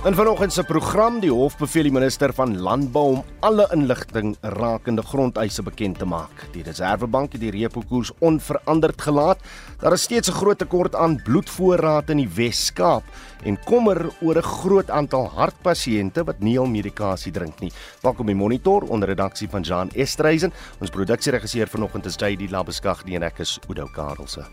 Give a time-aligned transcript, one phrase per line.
[0.00, 5.02] In vanoggend se program die hof beveel die minister van landbou om alle inligting rakende
[5.04, 6.46] grondeise bekend te maak.
[6.54, 9.44] Die Reserwebank het die repo koers onveranderd gelaat.
[9.82, 13.02] Daar is steeds 'n groot tekort aan bloedvoorraad in die Wes-Kaap
[13.44, 17.72] en kommer oor 'n groot aantal hartpasiënte wat nie al medikasie drink nie.
[18.00, 20.52] Welkom by Monitor onder redaksie van Jean Estreisen.
[20.80, 24.44] Ons produksieregisseur vanoggend is JD Labeskag en ek is Oudo Karelse.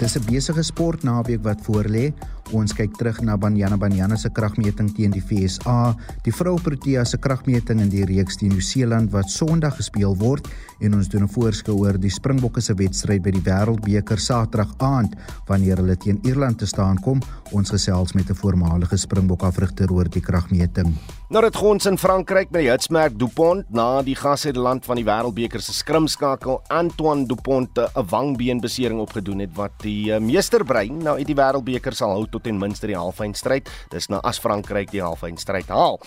[0.00, 2.12] Dis 'n besige sportnaweek wat voorlê.
[2.50, 5.94] Ons kyk terug na Banyana Banyana se kragmeting teen die FSA,
[6.26, 10.48] die vroue Protea se kragmeting in die reeks teen Nieu-Seeland wat Sondag gespeel word
[10.82, 15.14] en ons doen 'n voorskou oor die Springbokke se wedstryd by die Wêreldbeker Saterdag aand
[15.46, 17.20] wanneer hulle teen Ierland te staan kom.
[17.52, 20.94] Ons gesels met 'n voormalige Springbok afrigter oor die kragmeting.
[21.30, 25.60] Nou dit gons in Frankryk met die hitsmerk Dupont na die gasheidland van die Wêreldbeker
[25.62, 31.36] se skrimskakel Antoine Dupont 'n wangbeenbesering opgedoen het wat die eh, meesterbrein nou uit die
[31.36, 33.68] Wêreldbeker sal hou tot ten minste die halfeindstryd.
[33.90, 36.00] Dis nou as Frankryk die halfeindstryd haal.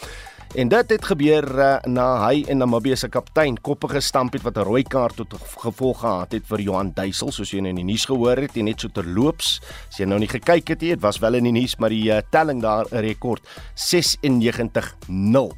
[0.54, 4.58] En dit het gebeur uh, na hy en Namibië se kaptein koppige stamp het wat
[4.58, 7.90] 'n rooi kaart tot gevolg gehad het vir Johan Duisel soos jy nou in die
[7.90, 11.02] nuus gehoor het en net so terloops as jy nou nie gekyk het nie dit
[11.02, 13.42] was wel in die nuus maar die uh, telling daar 'n rekord
[13.74, 15.58] 96-0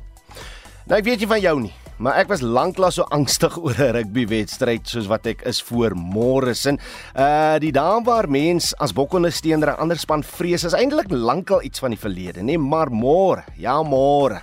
[0.86, 3.94] Nou ek weet jy van jou nie maar ek was lanklaas so angstig oor 'n
[3.96, 6.80] rugbywedstryd soos wat ek is voor Morrison.
[7.16, 11.80] Uh die daan waar mens as bokondersteuner 'n ander span vrees is eintlik lankal iets
[11.80, 14.42] van die verlede, nê, maar môre, ja môre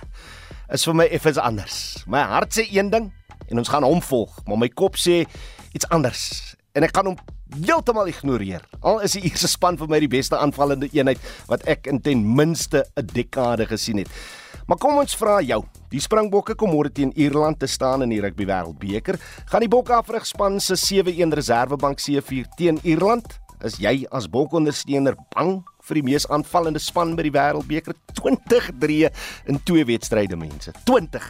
[0.73, 2.03] is vir my effens anders.
[2.07, 3.11] My hart sê een ding
[3.49, 5.25] en ons gaan hom volg, maar my kop sê
[5.73, 6.55] iets anders.
[6.73, 7.17] En ek kan hom
[7.53, 8.63] heeltemal ignoreer.
[8.81, 12.23] Al is die Ierse span vir my die beste aanvallende eenheid wat ek in ten
[12.35, 14.09] minste 'n dekade gesien het.
[14.67, 15.59] Maar kom ons vra jou.
[15.91, 19.19] Die Springbokke kom môre teen Ierland te staan in die Rugby Wêreldbeker.
[19.51, 23.27] Gaan die Bokke afrigspan se 7-1 reservebank C4 teen Ierland?
[23.63, 29.59] Is jy as Bokondersteuner bang vir die mees aanvallende span by die Wêreldbeker 2023 in
[29.67, 30.75] twee wedstryde mense?
[30.87, 31.27] 20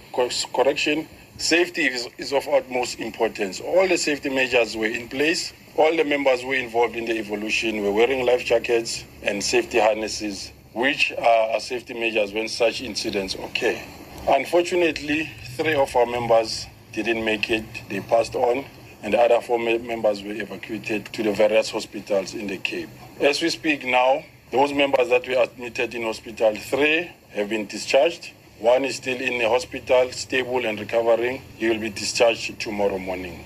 [0.53, 1.07] correction,
[1.39, 3.61] safety is, is of utmost importance.
[3.61, 7.81] All the safety measures were in place All the members were involved in the evolution
[7.81, 13.81] were wearing life jackets and safety harnesses, which are safety measures when such incidents occur.
[14.29, 17.65] Unfortunately, three of our members didn't make it.
[17.89, 18.67] They passed on,
[19.03, 22.91] and the other four members were evacuated to the various hospitals in the Cape.
[23.19, 28.31] As we speak now, those members that were admitted in hospital, three have been discharged.
[28.63, 31.43] One is still in the hospital, stable and recovering.
[31.57, 33.45] He will be discharged tomorrow morning.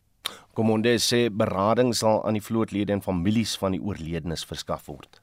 [0.55, 5.17] Komonde sê berading sal aan die vlootlede en families van die oorledenes verskaf word.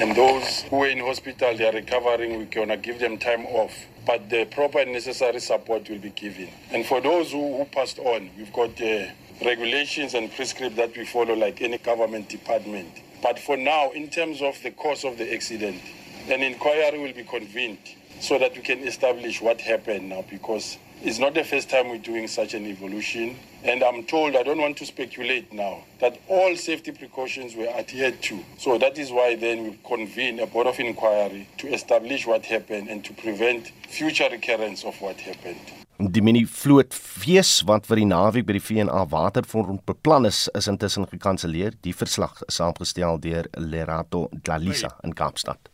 [0.00, 3.44] And those who are in hospital, they are recovering, we're going to give them time
[3.44, 3.74] off.
[4.06, 6.48] But the proper and necessary support will be given.
[6.72, 9.12] And for those who, who passed on, we've got uh,
[9.44, 12.88] regulations and prescripts that we follow like any government department.
[13.20, 15.82] But for now, in terms of the cause of the accident,
[16.30, 17.84] an inquiry will be convened
[18.20, 21.98] so that we can establish what happened now because it's not the first time we're
[21.98, 23.36] doing such an evolution.
[23.62, 28.22] And I'm told, I don't want to speculate now, that all safety precautions were adhered
[28.22, 28.38] to.
[28.58, 32.88] So that is why then we convene a board of inquiry to establish what happened
[32.88, 35.60] and to prevent future recurrence of what happened.
[35.98, 40.66] Die mini vloot fees wat vir die naweek by die VNA Waterfront beplan is, is
[40.72, 41.76] intussen gekanselleer.
[41.86, 45.73] Die verslag is saamgestel deur Lerato Dlalisa in Kaapstad.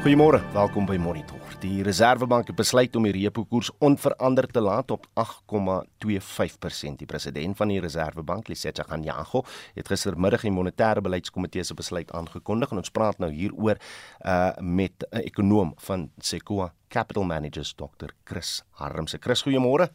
[0.00, 1.36] Goeiemôre, welkom by Monitor.
[1.60, 6.96] Die Reserwebank het besluit om die repo koers onveranderd te laat op 8,25%.
[6.96, 9.44] Die president van die Reserwebank, Lesetja Ganyago,
[9.76, 13.76] het gistermiddag die monetêre beleidskomitee se besluit aangekondig en ons praat nou hieroor
[14.24, 18.08] uh met 'n ekonom van Sequoia Capital Managers, Dr.
[18.24, 19.18] Chris Harmse.
[19.20, 19.92] Chris, goeiemôre.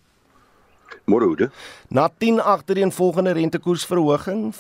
[1.05, 1.51] Môre.
[1.89, 4.55] Na 10 agtereenvolgende rentekoersverhoging,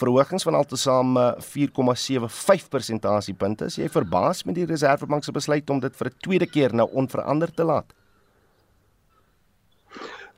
[0.00, 5.96] verhogings van altesaam 4,75 persentasiepunte, is jy verbaas met die Reserwebank se besluit om dit
[5.96, 7.92] vir 'n tweede keer nou onveranderd te laat?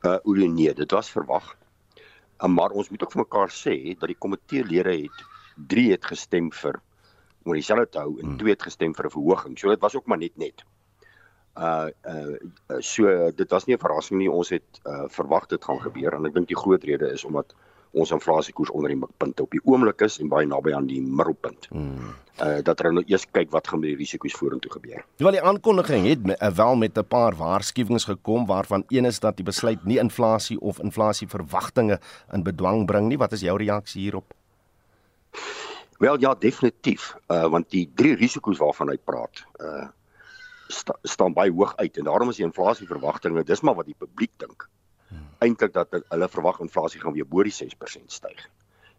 [0.02, 1.56] Uh, oor nee, dit was verwag.
[2.42, 5.18] Uh, maar ons moet ook vir mekaar sê dat die komiteelede het
[5.68, 6.80] 3 het gestem vir
[7.44, 8.48] om dieselfde te hou en 2 hmm.
[8.48, 9.58] het gestem vir 'n verhoging.
[9.58, 10.64] So dit was ook maar net net
[11.56, 15.80] uh uh so dit was nie 'n verrassing nie ons het uh verwag dit gaan
[15.80, 17.54] gebeur en ek dink die groot rede is omdat
[17.92, 21.68] ons inflasiekoers onder die mikpunt op die oomblik is en baie naby aan die middelpunt.
[21.70, 22.14] Hmm.
[22.40, 25.04] Uh dat hulle nou eers kyk wat gaan met die risiko's vorentoe gebeur.
[25.20, 29.20] Ja, die aankondiging het me, uh, wel met 'n paar waarskuwings gekom waarvan een is
[29.20, 32.00] dat die besluit nie inflasie of inflasieverwagtinge
[32.32, 33.18] in bedwang bring nie.
[33.18, 34.34] Wat is jou reaksie hierop?
[35.98, 37.14] Wel ja, definitief.
[37.28, 39.88] Uh want die drie risiko's waarvan hy praat, uh
[40.72, 44.32] sta, staan baie hoog uit en daarom is die inflasieverwagtinge dis maar wat die publiek
[44.36, 44.68] dink.
[45.08, 45.28] Hmm.
[45.44, 48.46] Eintlik dat hulle verwag inflasie gaan weer bo die 6% styg.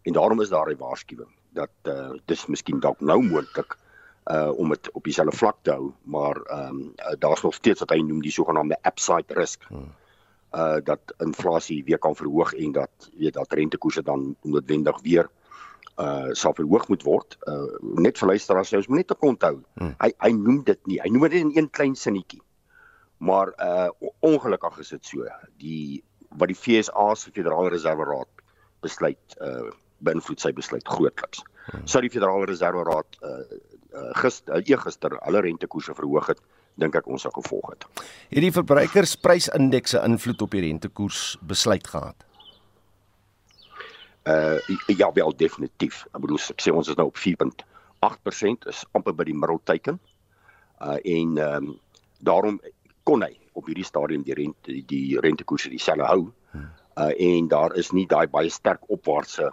[0.04, 3.76] En daarom is daar 'n waarskuwing dat uh, dis miskien dalk nou moontlik
[4.24, 7.80] uh om dit op dieselfde vlak te hou, maar ehm um, uh, daar's nog steeds
[7.80, 9.64] wat hy noem die sogenaamde upside risk.
[9.68, 9.92] Hmm.
[10.54, 15.28] Uh dat inflasie weer kan verhoog en dat weet dat rentekoerse dan noodwendig weer
[16.00, 17.36] uh sal verhoog moet word.
[17.46, 19.60] Uh net vir luisteraars, jy moet net te onthou.
[19.78, 19.94] Hmm.
[20.00, 20.98] Hy hy noem dit nie.
[21.02, 22.42] Hy noem dit in een klein sinnetjie.
[23.18, 25.30] Maar uh ongelukkig is dit so.
[25.62, 26.02] Die
[26.34, 28.44] wat die FSA se Federale Reserve Raad
[28.82, 29.70] besluit uh
[30.04, 31.44] beïnvloed sy besluit grootliks.
[31.70, 31.86] Hmm.
[31.88, 33.38] Sou die Federale Reserve Raad uh,
[33.94, 36.42] uh gister uh, gister alle rentekoerse verhoog het,
[36.76, 37.86] dink ek ons sal gevolg het.
[38.34, 42.26] Hierdie verbruikersprysindekse invloed op die rentekoers besluit gehad
[44.24, 46.04] uh ja wel definitief.
[46.12, 50.00] Ek bedoel ek sê ons is nou op 4.8% is amper by die middelteken.
[50.80, 51.74] Uh en ehm um,
[52.24, 52.60] daarom
[53.04, 56.32] kon hy op hierdie stadium die rente die, die rentekoerse dieselfde hou.
[56.96, 59.50] Uh en daar is nie daai baie sterk opwaartse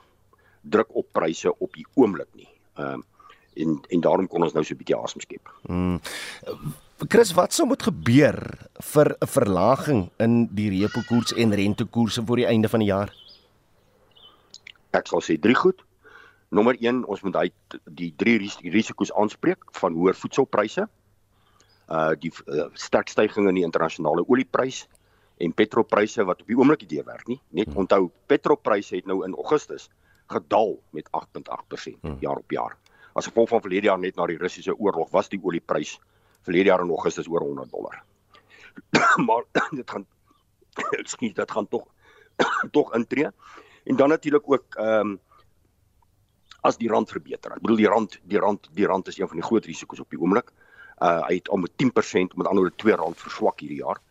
[0.61, 2.49] druk op pryse op die oomblik nie.
[2.79, 3.07] Ehm uh,
[3.53, 5.49] en en daarom kon ons nou so 'n bietjie asem skep.
[5.67, 5.99] Hmm.
[7.07, 8.37] Chris, wat sou moet gebeur
[8.79, 13.11] vir 'n verlaging in die repo koers en rentekoerse voor die einde van die jaar?
[14.97, 15.83] Ek sal sê drie goed.
[16.51, 17.47] Nommer 1, ons moet hy
[17.95, 18.37] die drie
[18.73, 20.87] risiko's aanspreek van hoër voedselpryse.
[21.91, 24.87] Uh die uh, sterk stygings in die internasionale oliepryse
[25.41, 27.39] en petrolpryse wat op die oomblik nie werk nie.
[27.49, 27.83] Net hmm.
[27.83, 29.89] onthou, petrolpryse het nou in Augustus
[30.31, 32.17] gedaal met 8.8% hmm.
[32.23, 32.77] jaar op jaar.
[33.13, 35.97] As gevolg van verlede jaar net na die Russiese oorlog was die olieprys
[36.45, 38.03] verlede jaar in Augustus oor 100 dollar.
[39.27, 39.43] maar
[39.79, 40.05] dit gaan
[41.13, 41.87] skiet dit gaan tog
[42.71, 43.29] tog intree.
[43.83, 45.19] En dan natuurlik ook ehm um,
[46.61, 47.55] as die rand verbeter.
[47.55, 50.09] Ek bedoel die rand die rand die rand is een van die groot risiko's op
[50.13, 50.51] die oomblik.
[51.01, 54.01] Uh hy het om met 10% met ander woorde 2 rand verswak hierdie jaar.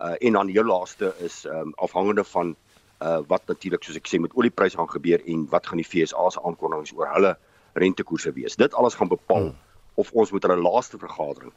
[0.00, 2.54] Uh en dan die heel laaste is ehm um, afhangende van
[3.00, 6.30] uh wat natuurlik soos ek sê met oliepryse gaan gebeur en wat gaan die FSA
[6.30, 7.36] se aankondigings oor hulle
[7.72, 8.56] rentekoerse wees.
[8.56, 9.58] Dit alles gaan bepaal hmm.
[9.94, 11.52] of ons met hulle laaste vergadering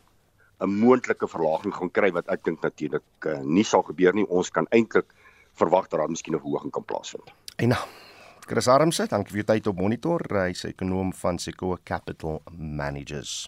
[0.63, 4.27] 'n moontlike verlaging gaan kry wat ek dink natuurlik uh, nie sal gebeur nie.
[4.27, 5.09] Ons kan eintlik
[5.59, 7.33] verwag dat daar miskien 'n verhoging kan plaasvind.
[7.61, 7.81] En nou,
[8.49, 10.23] Chris Armse, dankie vir jou tyd op monitor.
[10.33, 13.45] Hy's ekonom van Sequoia Capital Managers.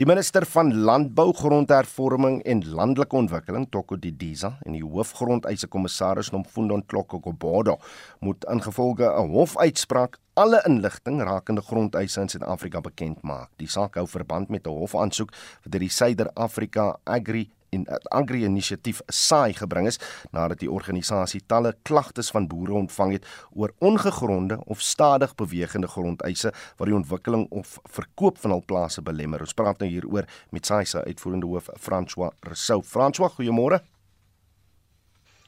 [0.00, 6.80] Die minister van Landbou, Grondhervorming en Landelike Ontwikkeling, Toko Didiza, en die hoofgrondeise kommissaris Nomfundo
[6.80, 7.76] Ntloko-Kobodo
[8.24, 13.50] moet ingevolge 'n hofuitspraak alle inligting rakende grondeise in Suid-Afrika bekend maak.
[13.58, 15.30] Die saak hou verband met 'n hofaansoek
[15.62, 19.98] wat deur die Suider-Afrika Agri en Agri Inisiatief SAI gebring is
[20.30, 26.52] nadat die organisasie talle klagtes van boere ontvang het oor ongegronde of stadig bewegende grondeise
[26.76, 29.40] wat die ontwikkeling of verkoop van hul plase belemmer.
[29.40, 32.82] Ons praat nou hieroor met SAI se uitvoerende hoof François Rousseau.
[32.84, 33.80] François, goeiemôre.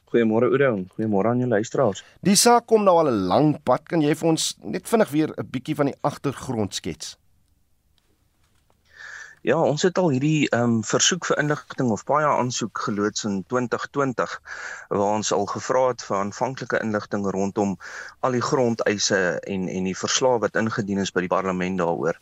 [0.09, 0.71] Goeiemôre Oudo.
[0.95, 2.01] Goeiemôre aan jou luisteraars.
[2.25, 3.85] Die saak kom nou al 'n lang pad.
[3.85, 7.17] Kan jy vir ons net vinnig weer 'n bietjie van die agtergrond skets?
[9.45, 13.35] Ja, ons het al hierdie ehm um, versoek vir inligting of baie aansoek geloods in
[13.53, 14.31] 2020
[14.89, 17.75] waar ons al gevra het vir aanvanklike inligting rondom
[18.25, 19.19] al die grondeise
[19.53, 22.17] en en die verslae wat ingedien is by die parlement daaroor.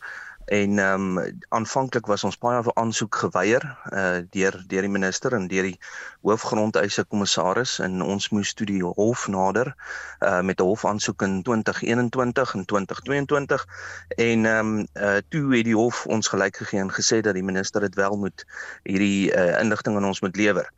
[0.46, 5.48] En ehm um, aanvanklik was ons baie aansoek geweier uh deur deur die minister en
[5.48, 5.80] deur die
[6.22, 9.72] hoofgrondeise kommissaris en ons moes toe die hof nader
[10.20, 13.66] uh met 'n hofaansoek in 2021 en 2022
[14.18, 17.48] en ehm um, uh toe het die hof ons gelyk gegee en gesê dat die
[17.52, 18.46] minister dit wel moet
[18.84, 20.70] hierdie uh inligting aan ons moet lewer.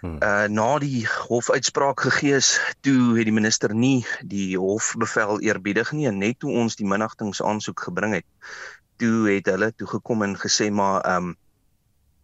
[0.00, 0.18] Hmm.
[0.20, 6.06] Uh na die hofuitspraak gegee is, toe het die minister nie die hofbevel eerbiedig nie
[6.06, 8.26] en net toe ons die minnigtingsaansoek gebring het,
[8.96, 11.34] toe het hulle toe gekom en gesê maar um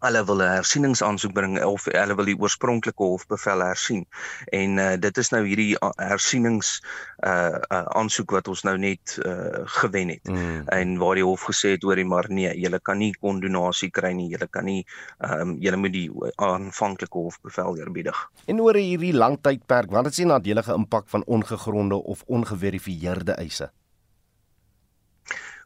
[0.01, 4.05] hulle wil 'n hersieningsaansoek bring of hulle wil die oorspronklike hofbevel hersien.
[4.49, 6.71] En uh, dit is nou hierdie uh, hersienings
[7.19, 10.29] uh, uh aansoek wat ons nou net uh gewen het.
[10.29, 10.63] Mm.
[10.65, 14.13] En waar die hof gesê het oor die maar nee, jy kan nie kondonasie kry
[14.17, 14.29] nie.
[14.33, 14.85] Jy kan nie
[15.19, 18.17] ehm um, jy moet die aanvanklike hofbevel eerbiedig.
[18.45, 23.69] En oor hierdie lang tydperk, wat het sien nadelige impak van ongegronde of ongeverifieerde eise?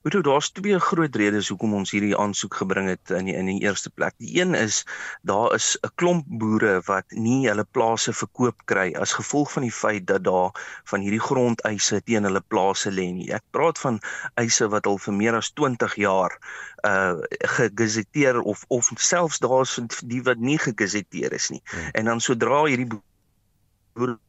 [0.06, 3.48] Weet jy daar's twee groot redes hoekom ons hierdie aansoek gebring het in die, in
[3.50, 4.14] die eerste plek.
[4.22, 4.84] Die een is
[5.26, 9.74] daar is 'n klomp boere wat nie hulle plase verkoop kry as gevolg van die
[9.74, 10.54] feit dat daar
[10.92, 13.32] van hierdie grondeise teen hulle plase lê nie.
[13.34, 13.98] Ek praat van
[14.38, 16.38] eise wat al vir meer as 20 jaar
[16.86, 17.18] uh
[17.58, 21.64] gegazetteer of of selfs daar's die wat nie gegazetteer is nie.
[21.66, 21.90] Hmm.
[21.94, 24.20] En dan sodra hierdie boere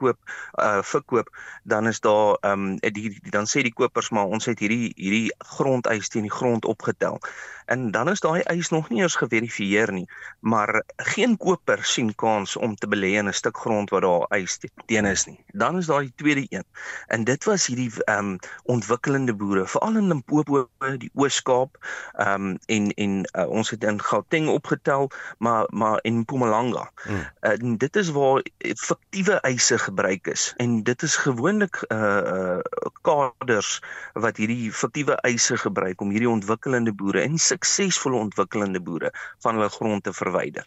[0.00, 0.18] koop
[0.54, 1.28] uh verkoop
[1.62, 4.92] dan is daar ehm um, die, die dan sê die kopers maar ons het hierdie
[4.96, 7.20] hierdie grondeis teen die grond opgetel.
[7.68, 10.06] En dan is daai eis nog nie eens geverifieer nie,
[10.40, 14.58] maar geen koper sien kans om te belê in 'n stuk grond waar daar eis
[14.86, 15.44] teen is nie.
[15.46, 16.64] Dan is daar die tweede een.
[17.06, 21.76] En dit was hierdie ehm um, ontwikkelende boere, veral in Limpopo, die Oos-Kaap,
[22.12, 26.90] ehm um, en en uh, ons het in Gauteng opgetel, maar maar in Mpumalanga.
[27.02, 27.28] Hmm.
[27.40, 33.78] En dit is waar fiktiewe eise gebruik is en dit is gewoonlik uh uh kaders
[34.14, 39.12] wat hierdie fiktiewe eise gebruik om hierdie ontwikkelende boere en suksesvolle ontwikkelende boere
[39.44, 40.66] van hulle grond te verwyder.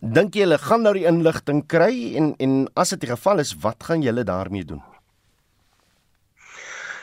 [0.00, 3.56] Dink jy hulle gaan nou die inligting kry en en as dit die geval is,
[3.64, 4.82] wat gaan julle daarmee doen?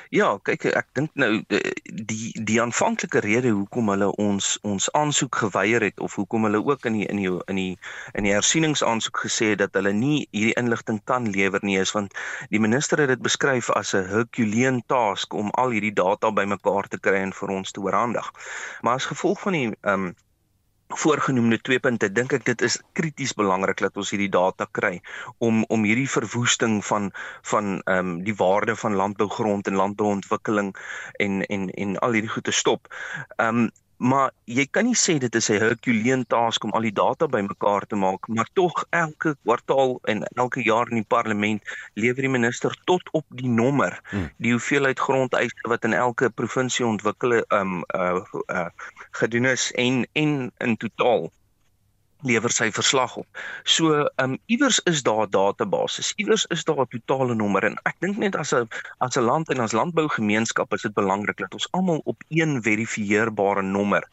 [0.10, 5.40] Ja, kyk ek dink nou eh, die die aanvanklike rede hoekom hulle ons ons aansoek
[5.44, 7.74] geweier het of hoekom hulle ook in die in die in die
[8.14, 12.16] in die hersieningsaansoek gesê het dat hulle nie hierdie inligting kan lewer nie is want
[12.54, 17.00] die minister het dit beskryf as 'n herculean task om al hierdie data bymekaar te
[17.00, 18.32] kry en vir ons te oorhandig.
[18.82, 20.16] Maar as gevolg van die ehm um,
[20.88, 25.01] voorgenoemde twee punte dink ek dit is krities belangrik dat ons hierdie data kry
[25.38, 27.12] om om hierdie verwoesting van
[27.51, 30.75] van ehm um, die waarde van landbougrond en landbouontwikkeling
[31.25, 32.88] en en en al hierdie goed te stop.
[33.36, 36.94] Ehm um, maar jy kan nie sê dit is 'n herculean taak om al die
[36.94, 41.62] data bymekaar te maak, maar tog elke kwartaal en elke jaar in die parlement
[41.94, 44.30] lewer die minister tot op die nommer hmm.
[44.38, 48.70] die hoeveelheid grondeise wat in elke provinsie ontwikkel um uh, uh
[49.12, 51.32] gedoen is en en in totaal
[52.22, 53.28] lewer sy verslag op.
[53.64, 56.14] So, ehm um, iewers is daar 'n database.
[56.16, 59.50] Iewers is daar 'n totale nommer en ek dink net as 'n as 'n land
[59.50, 64.04] en as landbougemeenskap is dit belangrik dat ons almal op een verifieerbare nommer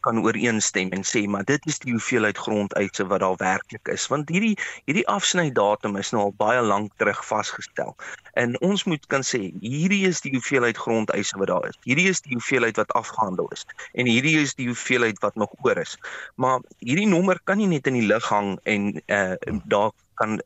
[0.00, 4.28] kan ooreenstem en sê maar dit is die hoeveelheid grondeise wat daar werklik is want
[4.32, 4.56] hierdie
[4.88, 7.94] hierdie afsnydatum is nou al baie lank terug vasgestel
[8.42, 12.24] en ons moet kan sê hierdie is die hoeveelheid grondeise wat daar is hierdie is
[12.26, 15.96] die hoeveelheid wat afgehandel is en hierdie is die hoeveelheid wat nog oor is
[16.36, 19.34] maar hierdie nommer kan nie net in die lug hang en uh,
[19.66, 19.90] daar
[20.20, 20.38] kan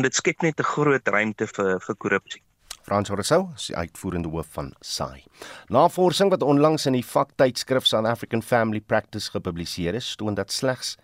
[0.00, 2.42] dit skep net 'n groot ruimte vir vir korrupsie
[2.88, 5.24] Frans Rousseau, die uitvoerende hoof van SAI.
[5.68, 10.96] Navorsing wat onlangs in die vaktydskrif South African Family Practice gepubliseer is, toon dat slegs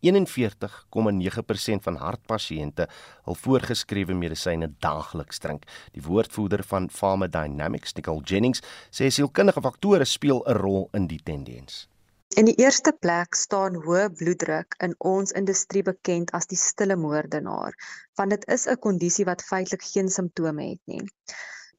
[0.00, 2.88] 41,9% van hartpasiënte
[3.28, 5.68] hul voorgeskrewe medisyne daagliks drink.
[5.92, 11.89] Die woordvoerder van Pharmacodynamics, Nicole Jennings, sê sielkundige faktore speel 'n rol in die tendens.
[12.38, 17.74] In die eerste plek staan hoë bloeddruk in ons industrie bekend as die stille moordenaar,
[18.20, 21.02] want dit is 'n kondisie wat feitelik geen simptome het nie.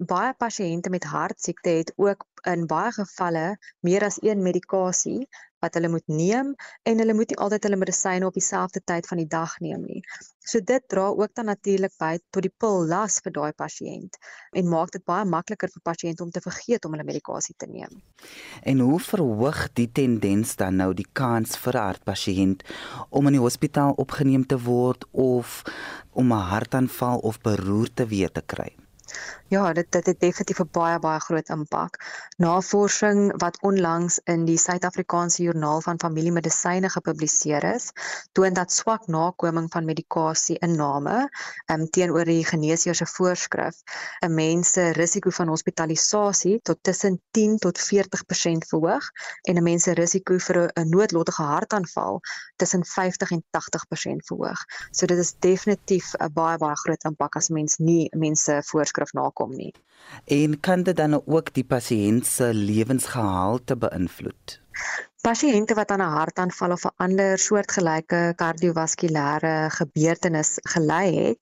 [0.02, 5.28] Baie pasiënte met hartsiekte het ook in baie gevalle meer as een medikasie
[5.62, 6.56] wat hulle moet neem
[6.90, 10.02] en hulle moet nie altyd hulle medisyne op dieselfde tyd van die dag neem nie.
[10.40, 14.18] So dit dra ook dan natuurlik by tot die pillas vir daai pasiënt
[14.58, 18.02] en maak dit baie makliker vir pasiënte om te vergeet om hulle medikasie te neem.
[18.66, 22.66] En hoe verhoog die tendens dan nou die kans vir 'n hartpasiënt
[23.10, 25.62] om in die hospitaal opgeneem te word of
[26.10, 28.74] om 'n hartaanval of beroerte weer te kry?
[29.52, 31.98] Ja, dit dit het definitief 'n baie baie groot impak.
[32.38, 37.92] Navorsing wat onlangs in die Suid-Afrikaanse Joernaal van Familiemedisyne gepubliseer is,
[38.32, 41.30] toon dat swak nakoming van medikasie-inname
[41.66, 43.76] um, teenoor die geneesheer se voorskrif
[44.24, 49.84] 'n mens se risiko van hospitalisasie tot tussen 10 tot 40% verhoog en 'n mens
[49.84, 52.22] se risiko vir 'n noodlottige hartaanval
[52.56, 54.64] tussen 50 en 80% verhoog.
[54.92, 59.41] So dit is definitief 'n baie baie groot impak as mens nie mense voorskrif nakom
[59.42, 59.74] kom nie.
[60.26, 64.60] En kan dit dan ook die pasiënt se lewensgehalte beïnvloed?
[65.22, 71.42] Pasiënte wat aan 'n hartaanval of 'n ander soortgelyke kardiovaskulêre gebeurtenis gely het,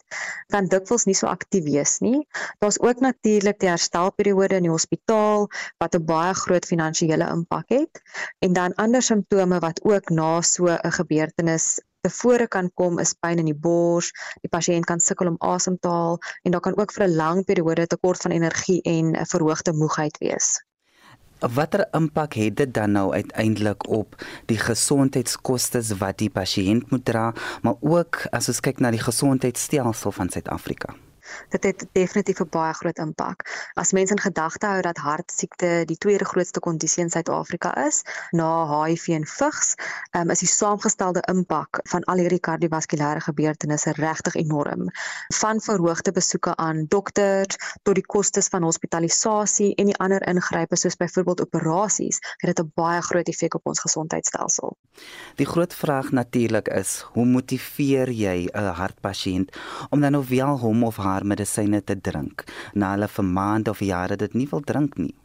[0.53, 2.19] kan dikwels nie so aktief wees nie.
[2.59, 5.47] Daar's ook natuurlik die herstelperiode in die hospitaal
[5.83, 8.03] wat 'n baie groot finansiële impak het
[8.39, 13.39] en dan ander simptome wat ook na so 'n gebeurtenis tevore kan kom is pyn
[13.39, 14.11] in die bors,
[14.43, 17.45] die pasiënt kan sukkel om asem te haal en daar kan ook vir 'n lang
[17.45, 20.59] periode tekort van energie en 'n verhoogde moegheid wees.
[21.39, 24.15] Watter impak het dit dan nou uiteindelik op
[24.45, 30.11] die gesondheidskoste wat die pasiënt moet dra, maar ook as ons kyk na die gesondheidstelsel
[30.11, 30.95] van Suid-Afrika?
[31.49, 33.69] Dit het definitief 'n baie groot impak.
[33.73, 38.83] As mense in gedagte hou dat hartsiekte die tweede grootste kondisie in Suid-Afrika is na
[38.83, 39.75] HIV en vigs,
[40.11, 44.89] um, is die saamgestelde impak van al hierdie kardiovaskulêre gebeurtenisse regtig enorm.
[45.33, 50.95] Van verhoogde besoeke aan dokters tot die kostes van hospitalisasie en die ander ingrype soos
[50.95, 54.77] byvoorbeeld operasies, het dit 'n baie groot effek op ons gesondheidstelsel.
[55.35, 59.55] Die groot vraag natuurlik is, hoe motiveer jy 'n hartpasiënt
[59.89, 63.81] om dan nou wel hom of haar medisyne te drink na hulle vir maande of
[63.81, 65.15] jare dit nie wil drink nie.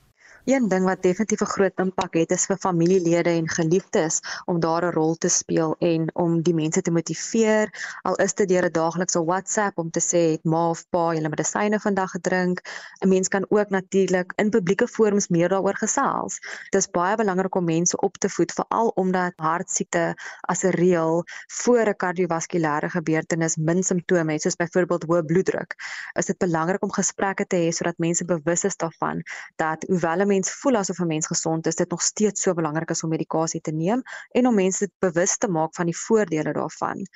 [0.44, 4.84] Een ding wat definitief 'n groot impak het, is vir familielede en geliefdes om daar
[4.84, 7.72] 'n rol te speel en om die mense te motiveer.
[8.02, 11.28] Al is dit deur 'n daaglikse WhatsApp om te sê het ma of pa julle
[11.28, 12.60] medisyne vandag gedrink.
[13.00, 16.38] 'n Mens kan ook natuurlik in publieke forums meer daaroor gesels.
[16.70, 21.24] Dit is baie belangrik om mense op te voed veral omdat hartsiekte as 'n reël
[21.46, 25.74] voor 'n kardiovaskulêre gebeurtenis min simptome het, soos byvoorbeeld hoë bloeddruk.
[26.12, 29.22] Is dit belangrik om gesprekke te hê sodat mense bewus is daarvan
[29.56, 33.02] dat hoewel mens voel asof 'n mens gesond is, dit nog steeds so belangrik is
[33.04, 34.02] om medikasie te neem
[34.38, 37.06] en om mense bewus te maak van die voordele daarvan.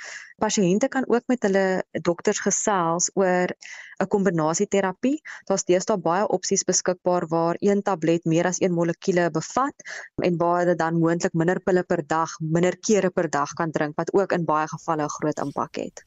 [0.44, 3.54] Pasiënte kan ook met hulle dokters gesels oor
[4.02, 5.16] 'n kombinasieterapie.
[5.48, 9.74] Daar's deesdae baie opsies beskikbaar waar een tablet meer as 1 molekuule bevat
[10.22, 13.96] en waar hulle dan moontlik minder pille per dag, minder kere per dag kan drink
[13.96, 16.04] wat ook in baie gevalle 'n groot impak het.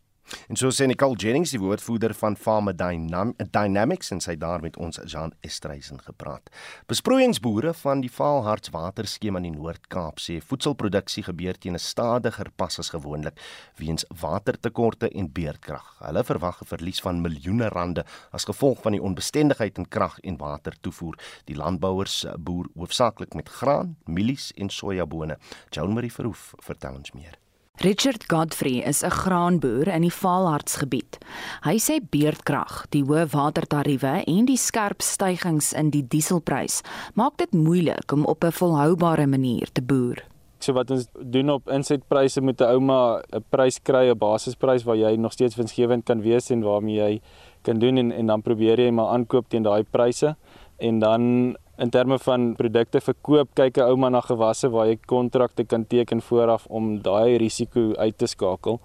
[0.49, 2.37] En so sê Nicole Jennings, die woordvoerder van
[2.75, 6.49] Dynam Dynamics en sy daar met ons Jean Estreisen gepraat.
[6.87, 12.89] Besproeiingsboere van die Vaalhartswaterskema in die Noord-Kaap sê voedselproduksie gebeur teen 'n stadiger pas as
[12.89, 13.39] gewoonlik
[13.77, 15.97] weens watertekorte en beerdkrag.
[15.99, 20.37] Hulle verwag 'n verlies van miljoene rande as gevolg van die onbestendigheid in krag en
[20.37, 21.17] water toevoer.
[21.45, 25.37] Die landbouers boer hoofsaaklik met graan, mielies en sojabone.
[25.69, 27.40] Joan Marie Verhoef vertel ons meer.
[27.81, 31.17] Richard Godfrey is 'n graanboer in die Vaalhartsgebied.
[31.63, 36.83] Hy sê beerdkrag, die hoë watertariewe en die skerp stygings in die dieselprys
[37.15, 40.23] maak dit moeilik om op 'n volhoubare manier te boer.
[40.59, 44.97] So wat ons doen op insetpryse met 'n ouma 'n prys kry, 'n basisprys waar
[44.97, 47.21] jy nog steeds winsgewend kan wees en waarmee jy
[47.63, 50.35] kan doen en en dan probeer jy maar aankoop teen daai pryse
[50.77, 55.63] en dan in terme van produkte verkoop kyk 'n ouma na gewasse waar jy kontrakte
[55.63, 58.79] kan teken vooraf om daai risiko uit te skakel.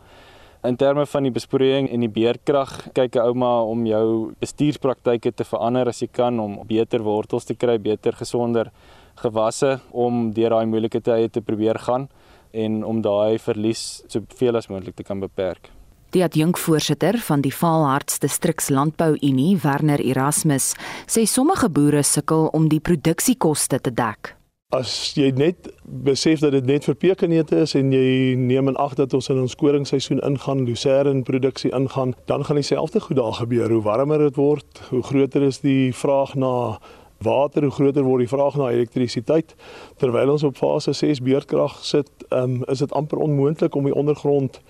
[0.64, 5.44] In terme van die besproeiing en die beerkrag kyk 'n ouma om jou bestuurspraktyke te
[5.44, 8.70] verander as jy kan om beter wortels te kry, beter gesonder
[9.16, 12.09] gewasse om deur daai moeilike tye te probeer gaan
[12.53, 15.76] en om daai verlies soveel as moontlik te kan beperk.
[16.14, 20.75] Die adjunkvoorsitter van die Vaalharts Distriks Landbou Unie, Werner Erasmus,
[21.11, 24.37] sê sommige boere sukkel om die produksiekoste te dek.
[24.75, 25.69] As jy net
[26.07, 29.42] besef dat dit net vir pekanete is en jy neem in ag dat ons in
[29.42, 33.71] ons koringsseisoen ingaan, lucerne produksie ingaan, dan gaan dieselfde goed daar gebeur.
[33.71, 36.79] Hoe warmer dit word, hoe groter is die vraag na
[37.23, 39.55] water, hoe groter word die vraag na elektrisiteit.
[39.99, 44.61] Terwyl ons op fase 6 beerdkrag sit, um, is dit amper onmoontlik om die ondergrond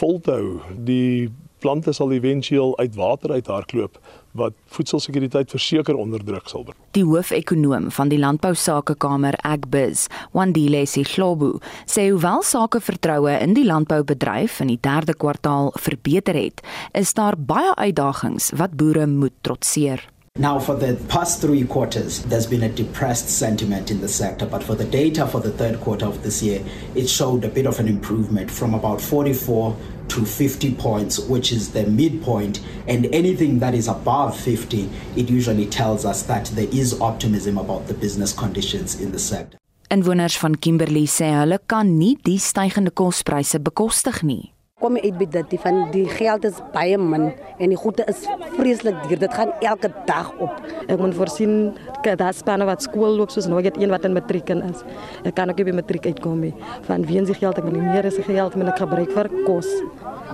[0.00, 0.60] vol te hou.
[0.86, 1.30] Die
[1.62, 3.98] plante sal éventueel uit water uit hardloop
[4.32, 6.78] wat voedselsekuriteit verseker onder druk sal bring.
[6.96, 14.72] Die hoofekonoom van die Landbousakekamer Agbiz, Wandile Sihlobo, sê hoewel sakevertroue in die landboubedryf in
[14.72, 16.64] die 3de kwartaal verbeter het,
[16.96, 20.08] is daar baie uitdagings wat boere moet trotseer.
[20.38, 24.62] Now, for the past three quarters, there's been a depressed sentiment in the sector, but
[24.64, 26.64] for the data for the third quarter of this year,
[26.94, 29.76] it showed a bit of an improvement from about 44
[30.08, 32.60] to 50 points, which is the midpoint.
[32.88, 37.86] And anything that is above 50, it usually tells us that there is optimism about
[37.86, 39.58] the business conditions in the sector.
[39.90, 44.51] Inwoners van Kimberley sê hulle kan nie die stygende kospryse bekostig nie
[44.82, 47.28] kom uit by dit van die geld is baie min
[47.62, 48.24] en die goede is
[48.56, 49.20] vreeslik duur.
[49.22, 50.58] Dit gaan elke dag op.
[50.88, 54.16] Ek moet voorsien dat daar spanne wat skool loop soos ek het een wat in
[54.16, 54.82] matriek is.
[55.24, 56.54] Ek kan ook by matriek uitkom nie.
[56.88, 59.68] Van wie se geld ek wil meer is geld met ek gebruik vir kos.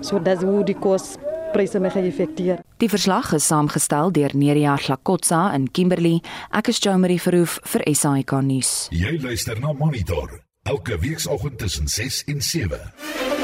[0.01, 1.17] So dis hoe die kos
[1.53, 2.63] pryse my geëffekteer.
[2.79, 6.21] Die verslag is saamgestel deur Neria Glakotsa in Kimberley.
[6.53, 8.89] Ek is Jo Marie Verhoef vir SAK nuus.
[8.93, 13.38] Jy luister na Monitor elke weekoggend tussen 6 en 7.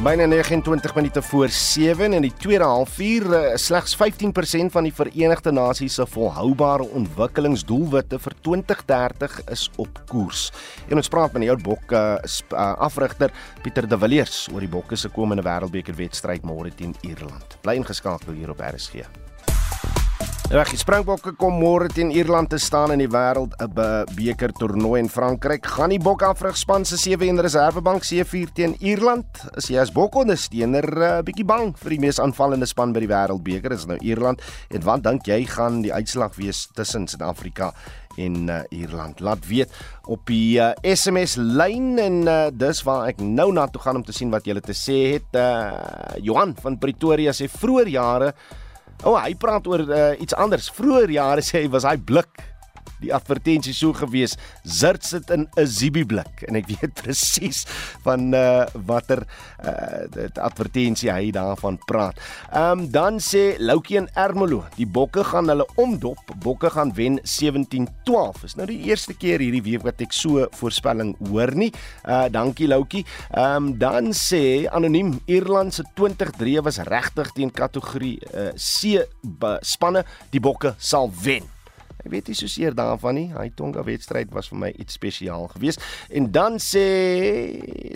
[0.00, 5.52] Byna 29 minute voor 7 in die tweede halfuur eh, slegs 15% van die Verenigde
[5.52, 10.48] Nasies se volhoubare ontwikkelingsdoelwitte vir 2030 is op koers.
[10.88, 12.16] En ons praat met die ou bok uh,
[12.80, 13.28] afrigter
[13.60, 17.60] Pieter de Villiers oor die bokke se komende wêreldbeker wedstryd môre teen Ierland.
[17.60, 19.04] Bly ingeskakel hier op RSG.
[20.50, 23.70] Reg, die Springbokke kom môre teen Ierland te staan in die wêreld 'n
[24.18, 25.64] beker toernooi in Frankryk.
[25.64, 29.26] Gaan die Bok afrigspan se sewe en reservebank C4 teen Ierland?
[29.56, 32.98] Is jy as Bok ondersteuner 'n uh, bietjie bang vir die mees aanvallende span by
[32.98, 33.70] die wêreldbeker?
[33.70, 34.42] Is nou Ierland.
[34.70, 37.72] En wat dink jy gaan die uitslag wees tussen Suid-Afrika
[38.18, 39.20] en uh, Ierland?
[39.20, 39.70] Laat weet
[40.08, 44.02] op die uh, SMS lyn en uh, dis waar ek nou na toe gaan om
[44.02, 45.30] te sien wat julle te sê het.
[45.30, 48.34] Uh, Johan van Pretoria sê vroeër jare
[49.00, 50.68] O, oh, hy praat oor uh, iets anders.
[50.76, 52.42] Vroeger jare sê hy was hy blik
[53.00, 57.64] die advertensie so gewees zert sit in 'n Zibi blik en ek weet presies
[58.04, 59.24] van uh watter
[59.64, 62.18] uh dit advertensie hy daarvan praat.
[62.52, 66.18] Ehm um, dan sê Loukie en Ermelo, die bokke gaan hulle omdop.
[66.42, 68.44] Bokke gaan wen 17-12.
[68.44, 71.70] Is nou die eerste keer hierdie week wat ek so voorspelling hoor nie.
[72.04, 73.04] Uh dankie Loukie.
[73.30, 79.06] Ehm um, dan sê anoniem Ierland se 20-3 was regtig teen kategorie uh C
[79.62, 80.04] spanne.
[80.30, 81.59] Die bokke sal wen.
[82.00, 83.28] Ek weet nie so seer daarvan nie.
[83.34, 85.82] Hy Tonga wedstryd was vir my iets spesiaal geweest.
[86.08, 86.86] En dan sê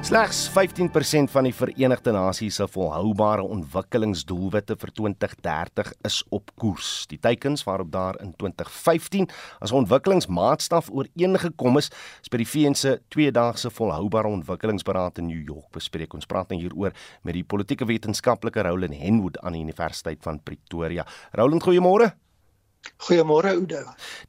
[0.00, 7.04] Slegs 15% van die Verenigde Nasies se volhoubare ontwikkelingsdoelwitte vir 2030 is op koers.
[7.10, 9.28] Die teikens waarop daar in 2015
[9.60, 11.90] as ontwikkelingsmaatstaf ooreengekom is,
[12.24, 16.16] is by die VN se tweedaagse volhoubare ontwikkelingsberaad in New York bespreek.
[16.16, 21.04] Ons praat nou hieroor met die politieke wetenskaplike Roland Henwood aan die Universiteit van Pretoria.
[21.36, 22.14] Roland, goeiemôre.
[23.06, 23.80] Goeiemôre Oudo.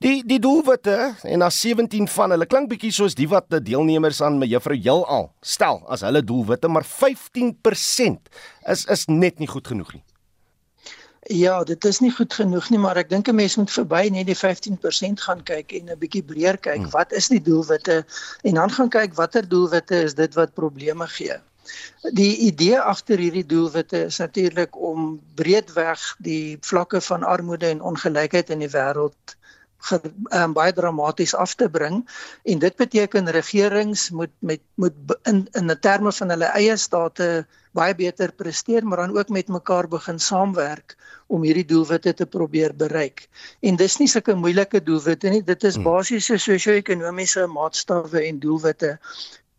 [0.03, 4.21] Die die doelwitte en as 17 van hulle klink bietjie soos die wat die deelnemers
[4.23, 8.31] aan me juffrou Heelal stel as hulle doelwitte, maar 15%
[8.75, 10.03] is is net nie goed genoeg nie.
[11.29, 14.25] Ja, dit is nie goed genoeg nie, maar ek dink 'n mens moet verby net
[14.25, 16.81] die 15% gaan kyk en 'n bietjie breër kyk.
[16.81, 16.91] Hmm.
[16.91, 18.05] Wat is die doelwitte?
[18.43, 21.37] En dan gaan kyk watter doelwitte is dit wat probleme gee.
[22.17, 28.49] Die idee agter hierdie doelwitte is natuurlik om breedweg die vlakke van armoede en ongelykheid
[28.49, 29.35] in die wêreld
[29.89, 32.01] um, baie dramaties af te bring
[32.43, 37.29] en dit beteken regerings moet met moet in in terme van hulle eie state
[37.77, 40.97] baie beter presteer maar dan ook met mekaar begin saamwerk
[41.27, 43.27] om hierdie doelwitte te probeer bereik.
[43.61, 45.87] En dis nie sulke moeilike doelwitte nie, dit is hmm.
[45.87, 48.97] basiese sosio-ekonomiese maatstawwe en doelwitte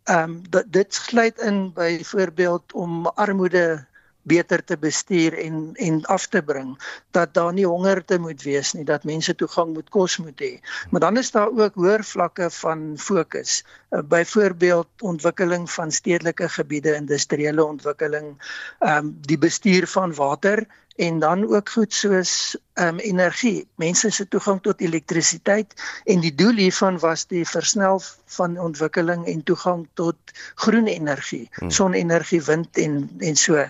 [0.04, 3.86] Ehm um, dit sluit in byvoorbeeld om armoede
[4.22, 6.78] beter te bestuur en en af te bring
[7.10, 10.52] dat daar nie honger te moet wees nie dat mense toegang moet kos moet hê.
[10.90, 13.64] Maar dan is daar ook hoër vlakke van fokus.
[13.90, 18.36] Uh, byvoorbeeld ontwikkeling van stedelike gebiede industriële ontwikkeling
[18.80, 23.68] um, die bestuur van water en dan ook goed soos ehm um, energie.
[23.76, 25.74] Mense se toegang tot elektrisiteit
[26.04, 28.00] en die doel hiervan was die versnel
[28.36, 30.16] van ontwikkeling en toegang tot
[30.54, 31.70] groen energie, hmm.
[31.70, 33.64] sonenergie, wind en en so.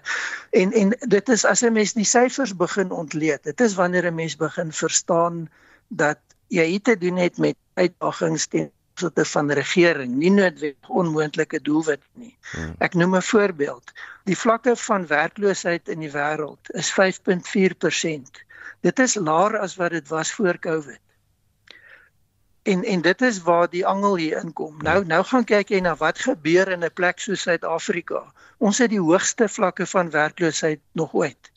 [0.50, 3.42] En en dit is as 'n mens die syfers begin ontleed.
[3.42, 5.50] Dit is wanneer 'n mens begin verstaan
[5.88, 11.60] dat jy hier te doen het met uitdagings teen opsigte van regering nie noodwendig onmoontlike
[11.64, 12.36] doelwit nie.
[12.52, 12.74] Hmm.
[12.78, 13.92] Ek noem 'n voorbeeld.
[14.24, 18.44] Die vlakke van werkloosheid in die wêreld is 5.4%.
[18.80, 21.00] Dit is laer as wat dit was voor Covid.
[22.62, 24.76] En en dit is waar die angel hier inkom.
[24.82, 28.32] Nou nou gaan kyk jy na wat gebeur in 'n plek soos Suid-Afrika.
[28.58, 31.51] Ons het die hoogste vlakke van werkloosheid nog ooit.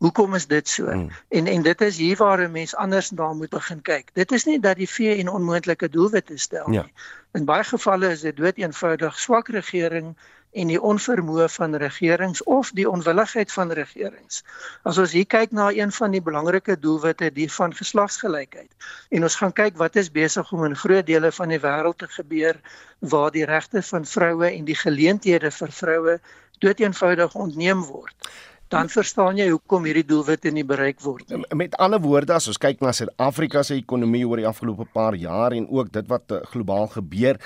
[0.00, 0.88] Hoekom is dit so?
[0.88, 1.10] Hmm.
[1.28, 4.10] En en dit is hier waar 'n mens anders na moet begin kyk.
[4.14, 6.82] Dit is nie dat die VN onmoontlike doelwitte stel ja.
[6.82, 6.92] nie.
[7.32, 10.16] In baie gevalle is dit dood eenvoudig swak regering
[10.50, 14.42] en die onvermoë van regerings of die onwilligheid van regerings.
[14.82, 18.70] As ons hier kyk na een van die belangrike doelwitte die van geslagsgelykheid
[19.08, 22.08] en ons gaan kyk wat is besig om in groot dele van die wêreld te
[22.08, 22.60] gebeur
[22.98, 26.20] waar die regte van vroue en die geleenthede vir vroue
[26.58, 28.32] dood eenvoudig ontneem word
[28.70, 31.42] dan verstaan jy hoekom hierdie doelwitte nie bereik word nie.
[31.58, 35.56] Met ander woorde, as ons kyk na Suid-Afrika se ekonomie oor die afgelope paar jaar
[35.56, 37.40] en ook dit wat eh, globaal gebeur,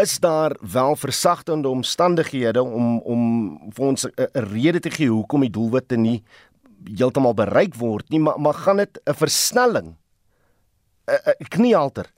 [0.00, 3.20] is daar wel versagtende omstandighede om om
[3.76, 6.22] vir ons 'n rede te gee hoekom die doelwitte nie
[6.98, 9.96] heeltemal bereik word nie, maar maar gaan dit 'n versnelling
[11.06, 12.10] 'n kniehalter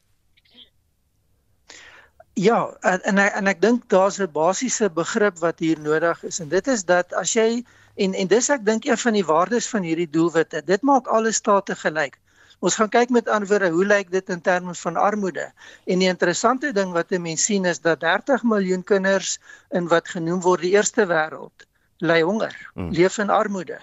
[2.37, 6.41] Ja, en en ek, en ek dink daar's 'n basiese begrip wat hier nodig is
[6.45, 7.65] en dit is dat as jy
[8.05, 11.33] en en dis ek dink een van die waardes van hierdie doelwitte, dit maak alle
[11.33, 12.19] state gelyk.
[12.61, 15.53] Ons gaan kyk met antwoorde hoe lyk dit in terme van armoede.
[15.87, 19.39] En die interessante ding wat 'n mens sien is dat 30 miljoen kinders
[19.71, 21.67] in wat genoem word die eerste wêreld
[21.99, 22.91] ly honger, hmm.
[22.91, 23.81] leef in armoede.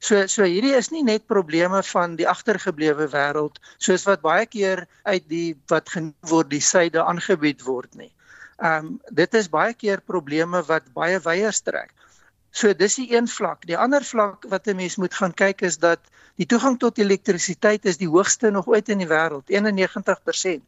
[0.00, 4.86] So so hierdie is nie net probleme van die agtergeblewe wêreld soos wat baie keer
[5.04, 8.08] uit die wat genoem word die suide aangebied word nie.
[8.60, 11.92] Ehm um, dit is baie keer probleme wat baie wyer strek.
[12.50, 13.68] So dis die een vlak.
[13.68, 16.00] Die ander vlak wat 'n mens moet gaan kyk is dat
[16.36, 20.64] die toegang tot elektrisiteit is die hoogste nog ooit in die wêreld, 91%.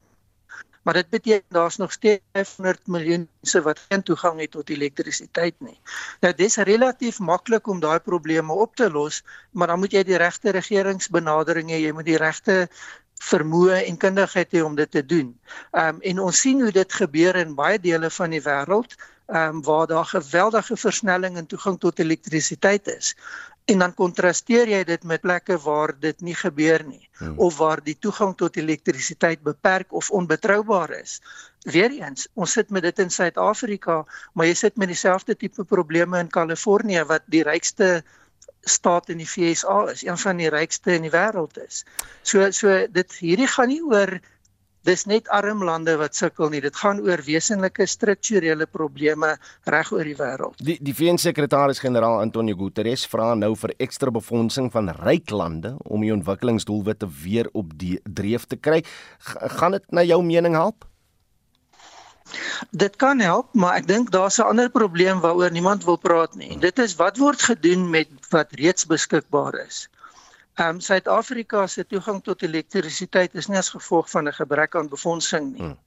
[0.83, 5.55] Maar dit beteken daar's nog steeds 500 miljoen mense wat geen toegang het tot elektrisiteit
[5.59, 5.79] nie.
[6.21, 10.19] Nou dis relatief maklik om daai probleme op te los, maar dan moet jy die
[10.19, 12.69] regte regeringsbenadering hê, jy moet die regte
[13.23, 15.33] vermoë en kundigheid hê om dit te doen.
[15.71, 18.97] Ehm um, en ons sien hoe dit gebeur in baie dele van die wêreld
[19.33, 23.15] ehm um, waar daar geweldige versnelling in toegang tot elektrisiteit is.
[23.71, 27.39] En dan kontrasteer jy dit met plekke waar dit nie gebeur nie hmm.
[27.39, 31.21] of waar die toegang tot elektrisiteit beperk of onbetroubaar is.
[31.63, 34.03] Weereens, ons sit met dit in Suid-Afrika,
[34.35, 38.03] maar jy sit met dieselfde tipe probleme in Kalifornië wat die rykste
[38.63, 41.85] staat in die VSA is, een van die rykste in die wêreld is.
[42.23, 44.19] So so dit hierdie gaan nie oor
[44.89, 46.61] dis net arm lande wat sukkel nie.
[46.65, 49.37] Dit gaan oor wesenlike strukturele probleme
[49.71, 50.59] reg oor die wêreld.
[50.59, 56.15] Die die VN-sekretaris-generaal Antonio Guterres vra nou vir ekstra befondsing van ryk lande om die
[56.15, 58.83] ontwikkelingsdoelwitte weer op die dreef te kry.
[59.19, 60.87] G gaan dit na jou mening help?
[62.71, 66.59] Dit kan help, maar ek dink daar's 'n ander probleem waaroor niemand wil praat nie.
[66.59, 69.89] Dit is wat word gedoen met wat reeds beskikbaar is.
[70.55, 74.89] Ehm um, Suid-Afrika se toegang tot elektrisiteit is nie as gevolg van 'n gebrek aan
[74.89, 75.63] befondsing nie.
[75.63, 75.79] Hmm.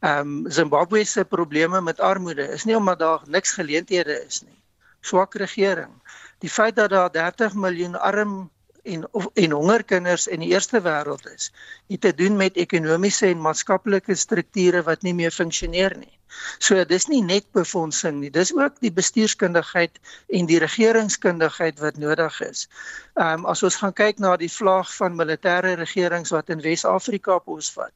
[0.00, 4.58] Ehm um, Zimbabwe se probleme met armoede is nie omdat daar niks geleenthede is nie.
[5.00, 5.92] Swak regering.
[6.38, 8.50] Die feit dat daar 30 miljoen arm
[8.82, 11.52] en of, en hongerkinders in die eerste wêreld is,
[11.92, 16.12] het te doen met ekonomiese en maatskaplike strukture wat nie meer funksioneer nie.
[16.58, 19.98] So dis nie net befondsing nie, dis ook die bestuurskundigheid
[20.38, 22.68] en die regeringskundigheid wat nodig is.
[23.14, 27.38] Ehm um, as ons gaan kyk na die vlaag van militêre regerings wat in Wes-Afrika
[27.38, 27.92] posvat,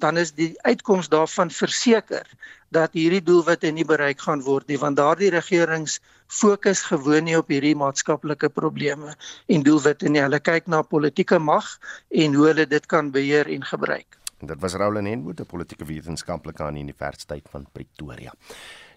[0.00, 2.26] dan is die uitkoms daarvan verseker
[2.70, 5.98] dat hierdie doelwitte nie bereik gaan word nie want daardie regerings
[6.30, 10.22] fokus gewoon nie op hierdie maatskaplike probleme en doelwitte nie.
[10.22, 11.76] Hulle kyk na politieke mag
[12.10, 14.18] en hoe hulle dit kan beheer en gebruik.
[14.40, 18.32] Dit was Roland Henwood, 'n politieke wetenskaplike aan die Universiteit van Pretoria.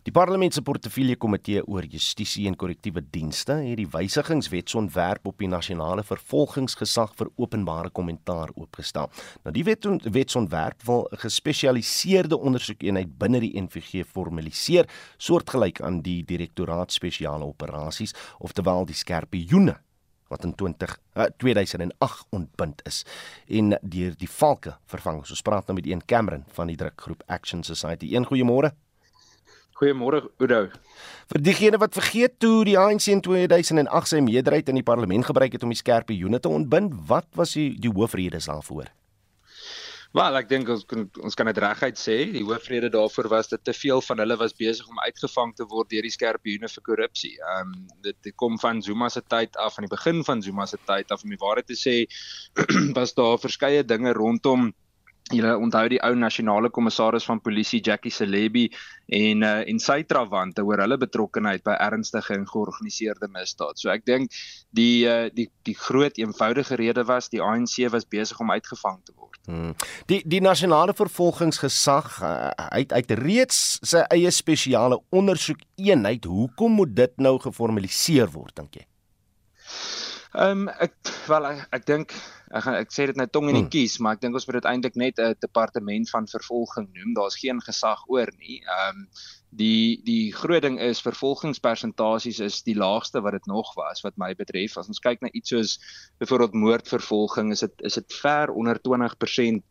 [0.04, 5.48] Die Parlement se portefeulje komitee oor justisie en korrektiewe dienste het die wysigingswetsontwerp op die
[5.48, 9.08] nasionale vervolgingsgesag vir openbare kommentaar oopgestel.
[9.48, 16.92] Nou die wetsontwerp wil 'n gespesialiseerde ondersoekeenheid binne die NVG formaliseer, soortgelyk aan die Direktoraat
[16.92, 19.80] Spesiale Operasies, oftewel die Skerpioene
[20.28, 23.06] wat in 20 uh, 2008 ontbind is
[23.48, 25.26] en deur die valke vervang.
[25.26, 28.16] So praat nou met een Cameron van die drukgroep Action Society.
[28.16, 28.83] Een goeiemôre.
[29.80, 30.68] Goeiemôre Udo.
[31.34, 35.56] Vir diegene wat vergeet toe die ANC in 2008 sy meerderheid in die parlement gebruik
[35.56, 38.92] het om die skerpe joene te ontbind, wat was die die hoofredes daarvoor?
[40.14, 43.64] Wel, ek dink ons kan ons kan dit reguit sê, die hoofrede daarvoor was dat
[43.66, 46.86] te veel van hulle was besig om uitgevang te word deur die skerpe joene vir
[46.86, 47.32] korrupsie.
[47.40, 50.68] Ehm um, dit, dit kom van Zuma se tyd af, van die begin van Zuma
[50.70, 51.96] se tyd af om die waarheid te sê,
[53.00, 54.70] was daar verskeie dinge rondom
[55.32, 58.66] Julle onthou die ou nasionale kommissaris van polisie Jackie Celebi
[59.08, 63.80] en uh, en sy trawante oor hulle betrokkeheid by ernstige en georganiseerde misdaad.
[63.80, 64.36] So ek dink
[64.76, 69.16] die uh, die die groot eenvoudige rede was die ANC was besig om uitgevang te
[69.16, 69.40] word.
[69.48, 69.72] Hmm.
[70.12, 76.28] Die die nasionale vervolgingsgesag uh, uit uit reeds sy eie spesiale ondersoek eenheid.
[76.28, 78.88] Hoekom moet dit nou geformaliseer word dink jy?
[80.34, 80.96] Ehm um, ek
[81.30, 82.14] wel ek, ek dink
[82.54, 83.74] ek gaan ek sê dit nou tong in die hmm.
[83.74, 87.16] kies, maar ek dink ons moet dit eintlik net 'n departement van vervolging noem.
[87.18, 88.62] Daar's geen gesag oor nie.
[88.62, 89.08] Ehm um,
[89.54, 94.34] die die groot ding is vervolgingspersentasies is die laagste wat dit nog was wat my
[94.38, 94.78] betref.
[94.78, 95.76] As ons kyk na iets soos
[96.22, 99.62] byvoorbeeld moordvervolging, is dit is dit ver onder 20%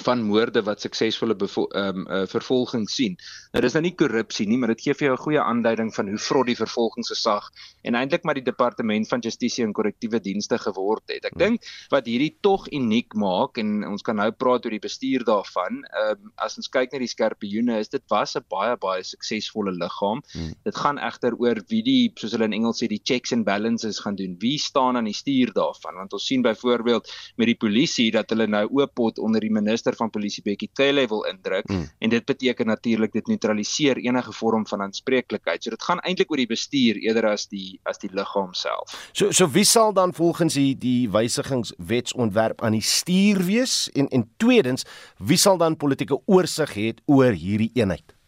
[0.00, 3.16] van moorde wat suksesvolle ehm um, uh, vervolging sien.
[3.52, 6.08] Nou dis nou nie korrupsie nie, maar dit gee vir jou 'n goeie aanduiding van
[6.08, 7.50] hoe vrot die vervolgingsgesag
[7.82, 11.24] en eintlik maar die departement van justisie en korrektiewe dienste geword het.
[11.24, 15.24] Ek dink wat hierdie tog uniek maak en ons kan nou praat oor die bestuur
[15.24, 15.84] daarvan.
[15.84, 19.72] Ehm um, as ons kyk na die skerpioene, is dit was 'n baie baie suksesvolle
[19.72, 20.22] liggaam.
[20.32, 20.54] Hmm.
[20.64, 24.00] Dit gaan egter oor wie die soos hulle in Engels sê die checks and balances
[24.00, 24.36] gaan doen.
[24.40, 25.94] Wie staan aan die stuur daarvan?
[25.94, 29.89] Want ons sien byvoorbeeld met die polisie dat hulle nou oop pot onder die minister
[29.90, 31.88] minister van polisie Bekkie Cele wil indruk mm.
[31.98, 35.62] en dit beteken natuurlik dit neutraliseer enige vorm van aanspreeklikheid.
[35.62, 39.10] So dit gaan eintlik oor die bestuur eerder as die as die liggaam self.
[39.12, 44.28] So so wie sal dan volgens die die wysigingswetsontwerp aan die stuur wees en en
[44.36, 44.84] tweedens
[45.18, 48.19] wie sal dan politieke oorsig hê oor hierdie eenheid?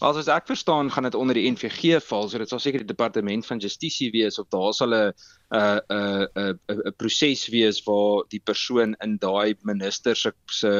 [0.00, 2.92] As as ek verstaan, gaan dit onder die NVG val, so dit sal seker die
[2.92, 5.12] departement van justisie wees of daar sal 'n
[5.52, 10.72] 'n 'n 'n proses wees waar die persoon in daai minister se se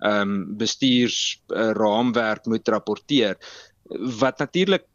[0.00, 3.36] ehm um, bestuurs uh, raamwerk moet rapporteer.
[4.20, 4.86] Wat natuurlik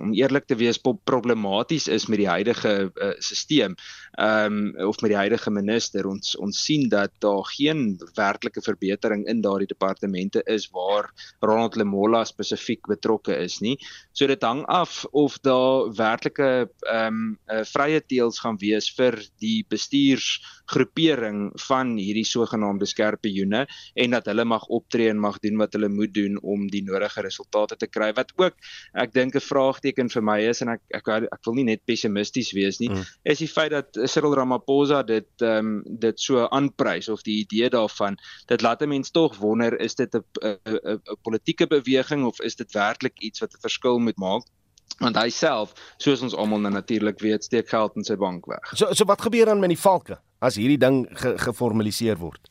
[0.00, 3.74] om eerlik te wees problematies is met die huidige uh, stelsel
[4.18, 6.06] ehm um, of met die huidige minister.
[6.06, 12.24] Ons ons sien dat daar geen werklike verbetering in daardie departemente is waar Ronald Lemola
[12.24, 13.76] spesifiek betrokke is nie.
[14.12, 19.18] So dit hang af of daar werklike ehm um, uh, vrye teels gaan wees vir
[19.38, 25.72] die bestuursgroepering van hierdie sogenaamde skerpioene en dat hulle mag optree en mag doen wat
[25.78, 28.12] hulle moet doen om die nodige resultate te kry.
[28.14, 28.54] Wat ook
[28.94, 32.52] ek dink 'n vraagteken vir my is en ek ek ek wil nie net pessimisties
[32.56, 33.06] wees nie, mm.
[33.24, 37.70] is die feit dat Cyril Ramaphosa dit ehm um, dit so aanprys of die idee
[37.74, 38.18] daarvan,
[38.52, 40.22] dit laat 'n mens tog wonder is dit 'n
[40.68, 44.46] 'n politieke beweging of is dit werklik iets wat 'n verskil moet maak?
[44.98, 48.72] want hy self soos ons almal nou natuurlik weet steek geld in sy bank weg.
[48.74, 52.47] So so wat gebeur dan met die valke as hierdie ding ge, geformaliseer word?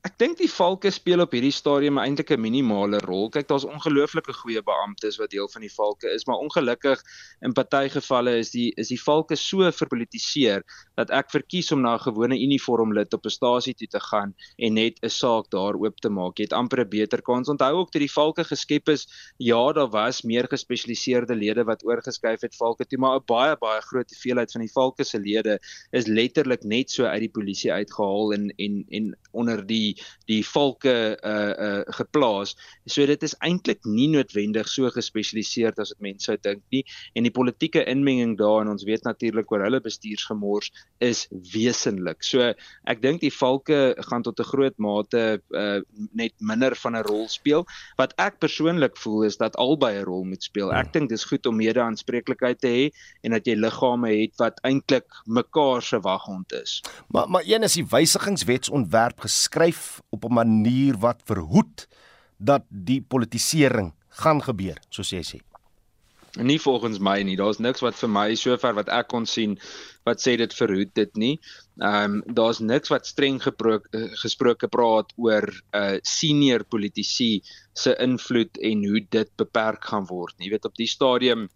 [0.00, 3.26] Ek dink die valke speel op hierdie stadium eintlik 'n minimale rol.
[3.28, 7.02] Kyk, daar's ongelooflike goeie beamptes wat deel van die valke is, maar ongelukkig
[7.44, 10.64] in party gevalle is die is die valke so verpolitiseer
[10.96, 14.32] dat ek verkies om na 'n gewone uniform lid op 'n stasie toe te gaan
[14.56, 16.38] en net 'n saak daar oop te maak.
[16.38, 17.48] Jy het amper 'n beter kans.
[17.48, 22.40] Onthou ook dat die valke geskep is, ja, daar was meer gespesialiseerde lede wat oorgeskuif
[22.40, 25.60] het valke toe, maar 'n baie baie groot hoeveelheid van die valke se lede
[25.92, 29.96] is letterlik net so uit die polisie uitgehaal en en en onder die die
[30.30, 30.94] die valke
[31.26, 32.54] uh uh geplaas.
[32.86, 36.84] So dit is eintlik nie noodwendig so gespesialiseerd as wat mense dink nie
[37.18, 42.22] en die politieke inmenging daar en ons weet natuurlik oor hulle bestuursgemors is wesenlik.
[42.26, 42.52] So
[42.90, 45.80] ek dink die valke gaan tot 'n groot mate uh
[46.14, 47.66] net minder van 'n rol speel.
[47.96, 50.72] Wat ek persoonlik voel is dat albei 'n rol moet speel.
[50.72, 52.84] Ek dink dis goed om mede-aanspreeklikheid te hê
[53.22, 56.82] en dat jy liggame het wat eintlik mekaar se waghond is.
[57.08, 59.79] Maar maar een is die wysigingswetsontwerp geskryf
[60.10, 61.88] op 'n manier wat verhoed
[62.38, 65.40] dat die politisering gaan gebeur, soos jy sê.
[66.38, 67.36] Nie volgens my nie.
[67.36, 69.56] Daar's niks wat vir my sover wat ek kon sien
[70.06, 71.40] wat sê dit verhoed dit nie.
[71.82, 73.88] Ehm um, daar's niks wat streng geprook,
[74.22, 77.42] gesproke praat oor 'n uh, senior politici
[77.74, 80.46] se invloed en hoe dit beperk gaan word nie.
[80.46, 81.48] Jy weet op die stadium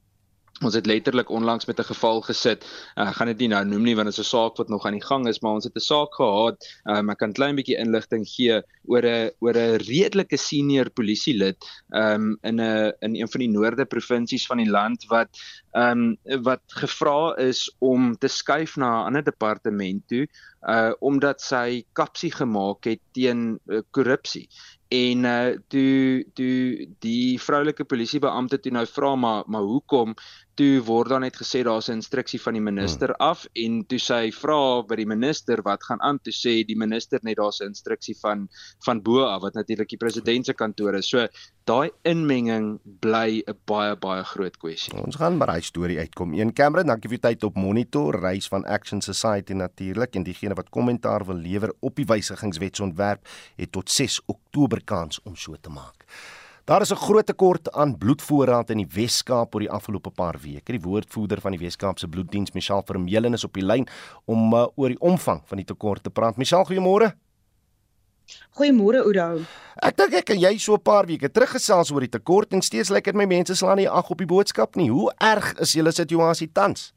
[0.64, 2.64] Ons het letterlik onlangs met 'n geval gesit.
[2.96, 4.86] Uh, ek gaan dit nie nou noem nie want dit is 'n saak wat nog
[4.86, 6.56] aan die gang is, maar ons het 'n saak gehad.
[6.84, 11.56] Um, ek kan 'n klein bietjie inligting gee oor 'n oor 'n redelike senior polisielid
[11.90, 15.28] um, in 'n in een van die noorde provinsies van die land wat
[15.72, 20.26] um, wat gevra is om te skuif na 'n ander departement toe
[20.64, 24.48] uh omdat sy kapsie gemaak het teen uh, korrupsie
[24.88, 30.14] en uh toe toe die vroulike polisiebeampte toe nou vra maar maar hoekom
[30.58, 33.26] toe word dan net gesê daar's 'n instruksie van die minister hmm.
[33.30, 36.76] af en toe sê hy vra by die minister wat gaan aan toe sê die
[36.76, 38.48] minister net daar's 'n instruksie van
[38.86, 41.08] van bo af wat natuurlik die president se kantoor is.
[41.08, 41.26] So
[41.64, 44.94] daai inmenging bly 'n baie baie groot kwessie.
[45.04, 46.34] Ons gaan by storie uitkom.
[46.34, 50.70] Een Cameron, dankie vir tyd op Monitor, reis van Action Society natuurlik en diegene wat
[50.70, 56.04] kommentaar wil lewer op die wysigingswetsontwerp het tot 6 Oktober kans om so te maak.
[56.64, 60.72] Daar is 'n groot tekort aan bloedvoorraad in die Wes-Kaap oor die afgelope paar weke.
[60.72, 63.86] Die woordvoerder van die Wes-Kaapse bloeddiens, Michelle Vermeulen, is op die lyn
[64.24, 66.36] om uh, oor die omvang van die tekort te praat.
[66.36, 67.12] Michelle, goeiemôre.
[68.56, 69.44] Goeiemôre Oudo.
[69.76, 72.62] Ek dink ek en jy so 'n paar weke terug gesels oor die tekort en
[72.62, 74.90] steeds lyk dit my mense slaan nie ag op die boodskap nie.
[74.90, 76.94] Hoe erg is julle situasie tans?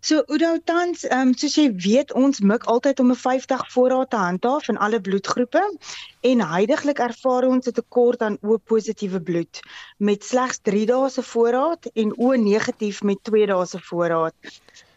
[0.00, 4.10] So Oudo tans, ehm um, soos jy weet, ons mik altyd om 'n 50 voorraad
[4.10, 5.78] te handhaaf in alle bloedgroepe
[6.22, 9.60] en heidaglik ervaar ons 'n tekort aan O positiewe bloed
[9.98, 14.34] met slegs 3 dae se voorraad en O negatief met 2 dae se voorraad.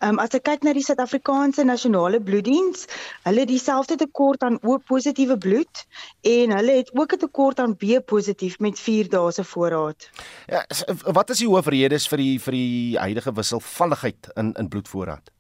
[0.04, 2.86] Um, as ek kyk na die Suid-Afrikaanse Nasionale Bloeddiens,
[3.24, 5.86] hulle het dieselfde tekort aan O positiewe bloed
[6.22, 10.10] en hulle het ook 'n tekort aan B positief met 4 dae se voorraad.
[10.48, 10.66] Ja,
[11.12, 15.35] wat is die hoofredes vir die vir die huidige wisselvalligheid in in bloedvoorraad?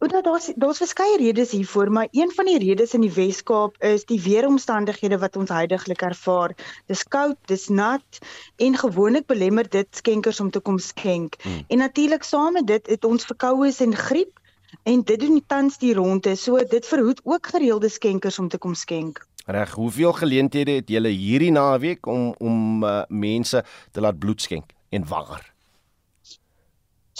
[0.00, 4.06] Oor daar's daar's verskeie redes hiervoor, maar een van die redes in die Wes-Kaap is
[4.08, 6.54] die weeromstandighede wat ons heidaglik ervaar.
[6.88, 8.20] Dis koud, dis nat
[8.56, 11.36] en gewoonlik belemmer dit skenkers om te kom skenk.
[11.42, 11.64] Hmm.
[11.68, 14.40] En natuurlik saam met dit het ons verkoues en griep
[14.88, 16.32] en dit doen tans die ronde.
[16.36, 19.20] So dit verhoed ook gereelde skenkers om te kom skenk.
[19.44, 24.72] Reg, hoeveel geleenthede het julle hierdie naweek om om uh, mense te laat bloed skenk
[24.88, 25.49] en waar?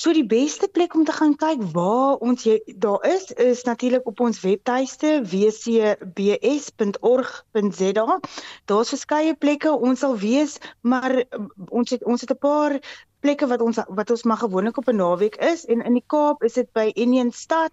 [0.01, 4.07] So die beste plek om te gaan kyk waar ons jy, daar is is natuurlik
[4.09, 6.01] op ons webtuiste wcbs.org.za.
[8.65, 11.13] Daar's verskeie plekke ons sal wees, maar
[11.69, 12.81] ons het ons het 'n paar
[13.21, 16.43] plekke wat ons wat ons maar gewoonlik op 'n naweek is en in die Kaap
[16.49, 17.73] is dit by Union Stad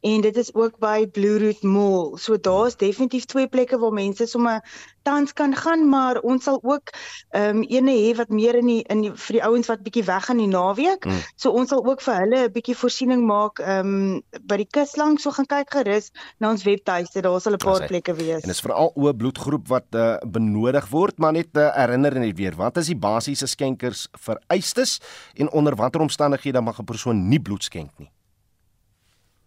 [0.00, 2.16] en dit is ook by Blue Route Mall.
[2.16, 4.62] So daar's definitief twee plekke waar mense sommer
[5.02, 6.92] tans kan gaan, maar ons sal ook
[7.30, 10.04] ehm um, ene hê wat meer in die in die, vir die ouens wat bietjie
[10.04, 11.06] weg gaan die naweek.
[11.06, 11.22] Mm.
[11.36, 14.96] So ons sal ook vir hulle 'n bietjie voorsiening maak ehm um, by die kus
[14.96, 17.22] langs so gaan kyk gerus na ons webtuiste.
[17.22, 18.42] Daar sal 'n paar plekke wees.
[18.42, 22.54] En dis veral o bloedgroep wat uh, benodig word, maar net uh, herinner net weer,
[22.56, 25.00] wat is die basiese skenkers vereistes
[25.34, 28.10] en onder watter omstandighede mag 'n persoon nie bloed skenk nie?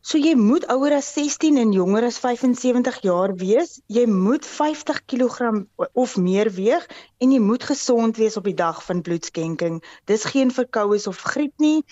[0.02, 3.76] So jy moet ouer as 16 en jonger as 75 jaar wees.
[3.86, 5.52] Jy moet 50 kg
[5.94, 6.88] of meer weeg
[7.22, 9.78] en jy moet gesond wees op die dag van bloedskenking.
[10.10, 11.84] Dis geen verkoues of griep nie.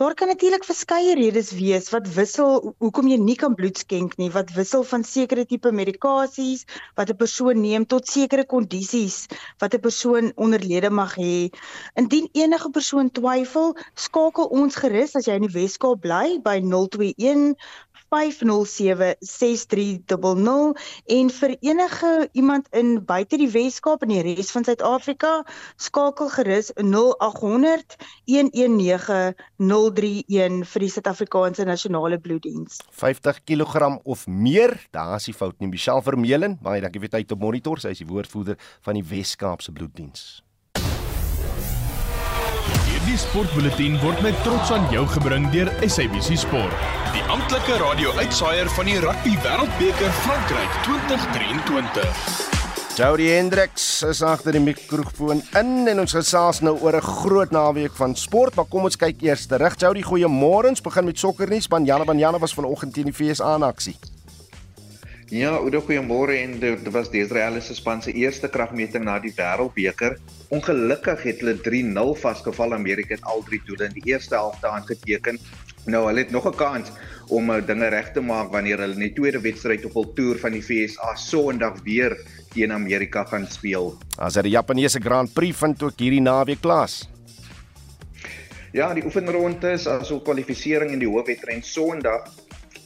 [0.00, 4.30] Daar kan natuurlik verskeie redes wees wat wissel hoekom jy nie kan bloedskenk nie.
[4.32, 6.64] Wat wissel van sekere tipe medikasies
[6.96, 9.26] wat 'n persoon neem tot sekere kondisies
[9.58, 11.52] wat 'n persoon onderlede mag hê.
[11.94, 17.54] Indien enige persoon twyfel, skakel ons gerus as jy in die Weskaap bly by 021
[18.10, 20.74] 5076300
[21.16, 25.32] en vir enige iemand in buite die Weskaap en die res van Suid-Afrika
[25.76, 27.96] skakel gerus 0800
[28.26, 32.72] 119 031 vir die Suid-Afrikaanse Nasionale Bloeddiens.
[32.90, 35.70] 50 kg of meer, daar is die fout nie.
[35.70, 37.76] Michelle Vermeulen, baie dankie vir tyd op monitor.
[37.80, 38.56] Sy is die woordvoerder
[38.86, 40.42] van die Weskaapse Bloeddiens.
[43.10, 46.82] Die sportbulletin word met trots aan jou gebring deur SABC Sport.
[47.10, 52.20] Die amptelike radio-uitsaaier van die Rugby Wêreldbeker Frankryk 2023.
[53.00, 57.98] Jody Hendricks is agter die mikrofoon in en ons gesels nou oor 'n groot naweek
[57.98, 59.74] van sport, maar kom ons kyk eers terug.
[59.74, 60.70] Jody, goeiemôre.
[60.70, 61.66] Ons begin met sokkernuus.
[61.66, 63.96] Banjana Banjana was vanoggend teen die FSA in aksie.
[65.30, 70.16] Ja, Oudo, goeiemôre en dit was die Israeliese span se eerste kragmeting na die Wêreldbeker.
[70.50, 72.74] Ongelukkig het hulle 3-0 vasgeval.
[72.74, 75.38] Amerika het al drie doele in die eerste helfte aangeteken.
[75.86, 76.90] Nou, hulle het nog 'n kans
[77.28, 80.38] om uh, dinge reg te maak wanneer hulle in die tweede wedstryd op hul toer
[80.38, 82.18] van die FSA Sondag weer
[82.52, 83.94] teen Amerika gaan speel.
[84.18, 87.08] As dit die Japaneese Grand Prix vind ook hierdie naweek plaas.
[88.72, 92.26] Ja, die oefenronde is asook kwalifikasie in die hoofwedren Sondag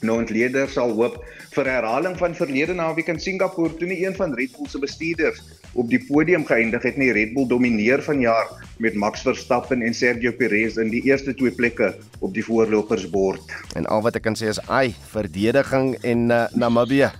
[0.05, 1.17] Nou ontleeders sal hoop
[1.55, 5.41] vir herhaling van verlede naweek in Singapore toe nie een van Red Bull se bestuurders
[5.73, 7.13] op die podium geëindig het nie.
[7.17, 8.51] Red Bull domineer vanjaar
[8.83, 13.55] met Max Verstappen en Sergio Perez in die eerste twee plekke op die voorlopersbord.
[13.79, 17.13] En al wat ek kan sê is ai, verdediging en uh, Namibië.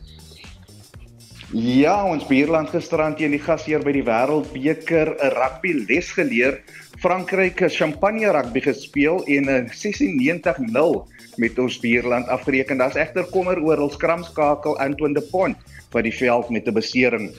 [1.55, 6.59] Ja, ons buurland gisterand teen die gasheer by die Wêreldbeker 'n rugby les geleer.
[6.99, 11.07] Frankryk het champagne rugby gespeel en 'n 96-0
[11.37, 12.79] met ons buurland afgereken.
[12.79, 15.57] Daar's egter kommer oor ons kramskakel Antoine de Pont
[15.95, 17.31] wat die veld met 'n besering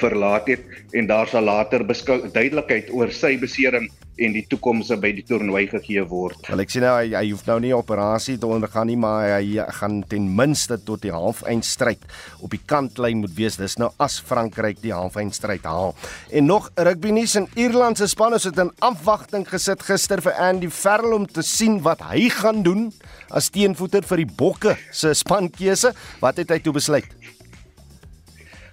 [0.00, 5.24] verlaat het en daar sal later duidelikheid oor sy besering en die toekomse by die
[5.26, 6.38] toernooi gegee word.
[6.46, 9.64] Wel ek sien nou hy, hy hoef nou nie operasie te ondergaan nie, maar hy
[9.80, 12.04] gaan ten minste tot die halfeindstryd
[12.44, 13.58] op die kantlyn moet wees.
[13.58, 15.94] Dis nou as Frankryk die halfeindstryd haal.
[16.30, 20.70] En nog rugby nuus in Ierland se span het in afwagting gesit gister vir Andy
[20.70, 22.90] Farrell om te sien wat hy gaan doen
[23.34, 25.94] as teenvoeter vir die Bokke se spankeuse.
[26.22, 27.10] Wat het hy toe besluit?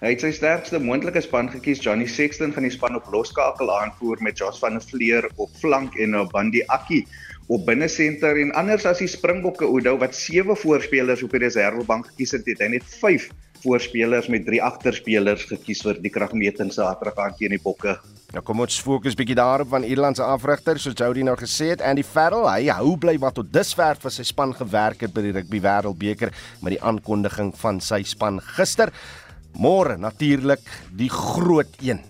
[0.01, 1.77] Hy het sy sterkste moontlike span gekies.
[1.85, 5.93] Johnny Sexton gaan die span op loskakel aanvoer met Josh van der Vleer op flank
[6.01, 7.03] en Bandi Akki
[7.53, 12.33] op binnesenter en anders as die Springbokke Oudo wat sewe voorspelers op die reservebank gekies
[12.33, 13.29] het, het hy net 5
[13.61, 17.99] voorspelers met drie agterspelers gekies vir die kragmeting Saterdag aan teen die Bokke.
[18.33, 21.85] Nou kom ons fokus bietjie daarop van Ierland se afrigter, soos Jody nou gesê het,
[21.85, 25.35] Andy Farrell, hy hou bly wat tot dusver vir sy span gewerk het by die
[25.37, 26.33] Rugby Wêreldbeker
[26.63, 28.89] met die aankondiging van sy span gister.
[29.57, 30.63] Môre natuurlik
[30.95, 32.01] die groot een.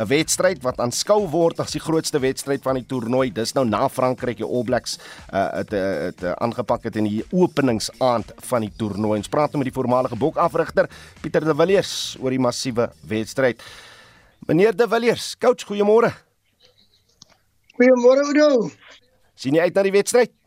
[0.00, 3.32] 'n Wedstryd wat aanskou word as die grootste wedstryd van die toernooi.
[3.34, 4.98] Dis nou na Frankryk die All Blacks
[5.32, 9.18] uh het het aangepak het in die openingsaand van die toernooi.
[9.18, 10.88] Ons praat nou met die voormalige bokafrigter
[11.20, 13.62] Pieter de Villiers oor die massiewe wedstryd.
[14.46, 16.14] Meneer de Villiers, coach, goeiemôre.
[17.76, 18.70] Goeiemôre Oudo.
[19.34, 20.39] Sien jy uit na die wedstryd?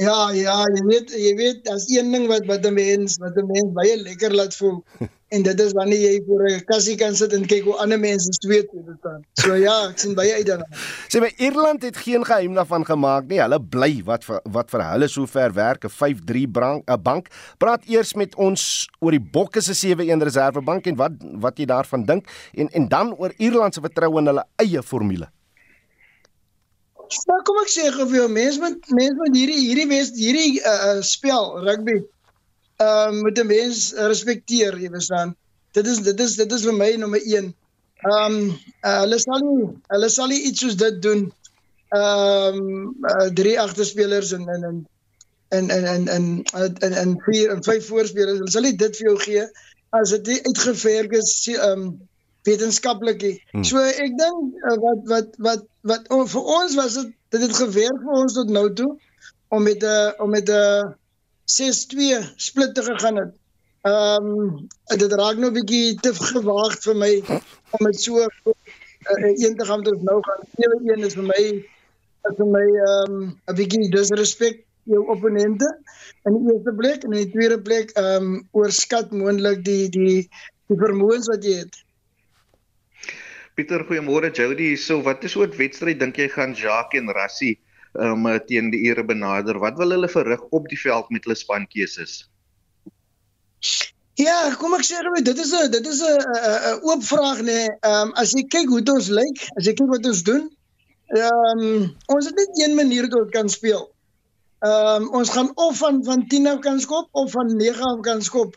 [0.00, 3.46] Ja, ja, jy weet, jy weet, as een ding wat wat 'n mens, wat 'n
[3.46, 4.84] mens baie lekker laat voel.
[5.30, 8.32] En dit is wanneer jy voor 'n kassie kan sit en kyk hoe ander mense
[8.32, 9.24] sweet dit dan.
[9.32, 10.66] So ja, ek sien baie uit daarna.
[11.06, 13.38] Sê my Ierland het geen geheim daarvan gemaak nie.
[13.40, 17.28] Hulle bly wat vir, wat vir hulle so ver werk, 'n 5-3 bank, 'n bank.
[17.58, 22.04] Praat eers met ons oor die Bokke se 7-1 reservebank en wat wat jy daarvan
[22.04, 25.30] dink en en dan oor Ierland se vertroue in hulle eie formule.
[27.10, 30.60] Nou kom ek sê gou vir jou mense met mense met hierdie hierdie wees hierdie
[30.62, 31.98] uh, spel rugby.
[32.80, 33.80] Ehm uh, moet 'n mens
[34.12, 35.34] respekteer, jy verstaan.
[35.74, 37.50] Dit is dit is dit is vir my nommer 1.
[38.00, 38.38] Ehm um,
[38.84, 41.26] uh, hulle sal nie hulle sal nie iets soos dit doen.
[41.98, 44.86] Ehm um, uh, drie agterspelers en en en
[45.50, 48.38] en en en en en en vier en vyf voorspelers.
[48.38, 49.48] Hulle sal nie dit vir jou gee
[49.98, 51.90] as dit uitgewerk is ehm um,
[52.46, 53.26] wetenskaplik.
[53.50, 53.64] Hmm.
[53.66, 57.56] So ek dink uh, wat wat wat wat oh, vir ons was dit dit het
[57.56, 58.90] gewerk vir ons tot nou toe
[59.48, 60.90] om met 'n uh, om met 'n uh,
[61.50, 63.32] 6-2 split te gegaan het.
[63.82, 67.12] Ehm um, dit raak nou 'n bietjie te gewaagd vir my
[67.70, 68.28] om met so uh,
[69.44, 70.42] een te gaan tot nou gaan.
[70.60, 71.42] 7-1 is vir my
[72.28, 75.68] is vir my ehm um, 'n bietjie disrespek jou opponente
[76.24, 80.28] in die eerste plek en in die tweede plek ehm um, oorskat moontlik die die
[80.68, 81.82] die vermoëns wat jy het.
[83.58, 84.30] Pieter, goeiemôre.
[84.30, 87.58] Jody, so wat is oor wedstryd dink jy gaan Jacques en Rassie
[87.98, 89.58] um teen die ere benader?
[89.58, 92.30] Wat wil hulle verrig op die veld met hulle spankeuses?
[94.20, 97.44] Ja, kom ek sê gou, dit is 'n dit is 'n oop vraag nê.
[97.44, 97.68] Nee.
[97.80, 100.50] Ehm um, as jy kyk hoe dit ons lyk, as jy kyk wat ons doen,
[101.16, 103.90] ehm um, ons het net een manier hoe dit kan speel.
[104.60, 108.00] Ehm um, ons gaan of van van 10 af kan skop of van 9 af
[108.00, 108.56] kan skop.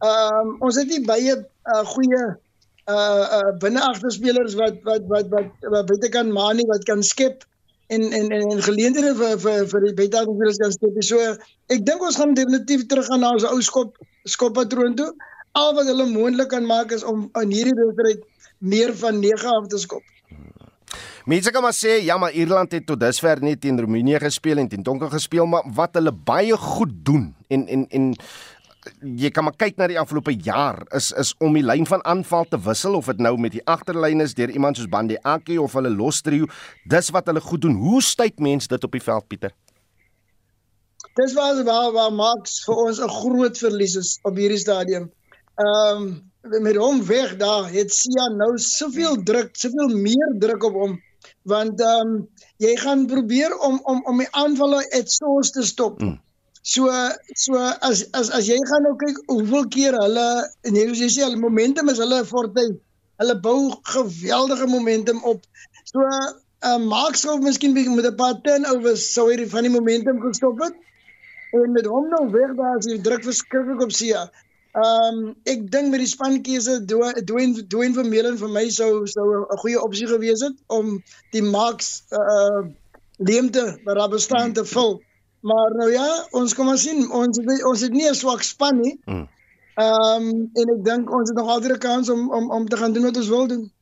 [0.00, 2.22] Ehm um, ons het nie baie uh, goeie
[2.90, 7.44] uh uh binne agterspelers wat wat wat wat wat buite kan manie wat kan skep
[7.86, 11.02] en en en, en geleenthede vir vir vir die buite agterspelers kan skep.
[11.02, 11.20] So
[11.68, 15.12] ek dink ons gaan definitief terug gaan na ons ou skop skoppatroon toe.
[15.52, 18.24] Al wat hulle moontlik kan maak is om in hierdie wedstryd
[18.58, 20.02] meer van 9 af te skop.
[21.26, 24.68] Mense kan maar sê ja, maar Ierland het tot dusver net teen Roemenië gespeel en
[24.68, 28.08] teen Tonga gespeel, maar wat hulle baie goed doen en en en
[29.02, 30.82] jy kan maar kyk na die afgelope jaar.
[30.96, 34.24] Is is om die lyn van aanval te wissel of dit nou met die agterlyn
[34.24, 36.48] is deur iemand soos Bandi Aki of hulle los trio
[36.90, 37.76] dis wat hulle goed doen.
[37.78, 39.54] Hoe styt mense dit op die veld Pieter?
[41.20, 45.10] Dis waar waar, waar Max vir ons 'n groot verlies is op hierdie stadium.
[45.60, 50.74] Ehm um, met hom weg daar het Sia nou soveel druk soveel meer druk op
[50.74, 51.00] hom
[51.42, 56.00] want ehm um, jy gaan probeer om om om die aanvalle uit soos te stop.
[56.00, 56.20] Mm.
[56.62, 56.86] So
[57.34, 60.26] so as as as jy gaan nou kyk hoeveel keer hulle
[60.68, 62.66] en jy sê hulle momentum is hulle forte.
[63.18, 65.42] Hulle bou geweldige momentum op.
[65.90, 70.62] So uh, maak sou miskien met 'n paar turnovers sou hy van die momentum gestop
[70.62, 70.78] het.
[71.52, 74.30] En met hom nou weg daar as hy druk verskriklik op Sia.
[74.72, 79.26] Ehm um, ek dink met die spankeuse doen doen vir Melen vir my sou sou
[79.42, 81.02] 'n goeie opsie gewees het om
[81.32, 82.62] die Max uh
[83.18, 85.02] leemte wat daar bestaan te vul.
[85.02, 85.11] Mm.
[85.42, 88.98] Maar nou ja, ons kom maar sien, ons ons het nie 'n swak span nie.
[89.04, 89.28] Mm.
[89.74, 92.76] Ehm um, en ek dink ons het nog altyd 'n kans om om om te
[92.76, 93.72] gaan doen wat ons wil doen.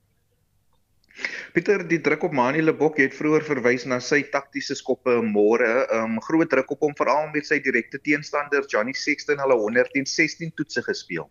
[1.53, 5.87] Pieter, die druk op Manie Lebok het vroeër verwys na sy taktiese skoppe môre.
[5.91, 10.53] Ehm um, groot druk op hom veral met sy direkte teenstander Johnny Sexton hulle 116
[10.55, 11.29] toetse gespeel.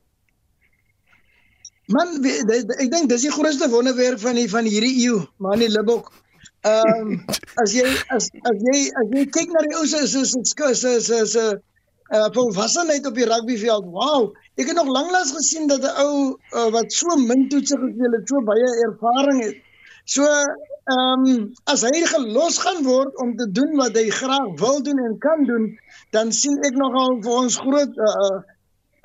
[1.89, 6.11] Man, ek dink dis die grootste wonderwerk van die van hierdie eeu, man die Libbok.
[6.61, 7.25] Ehm um,
[7.63, 11.25] as jy as as jy as jy kyk na die ou se se se se
[11.33, 11.45] se
[12.09, 13.85] uh volwassenheid op die rugbyveld.
[13.93, 18.17] Wow, ek het nog lanklaas gesien dat 'n ou uh, wat so min toetse gespeel
[18.17, 19.57] het, so baie ervaring het.
[20.03, 24.83] So ehm um, as hy gelos gaan word om te doen wat hy graag wil
[24.83, 25.67] doen en kan doen,
[26.11, 28.39] dan sien ek nogal vir ons groot uh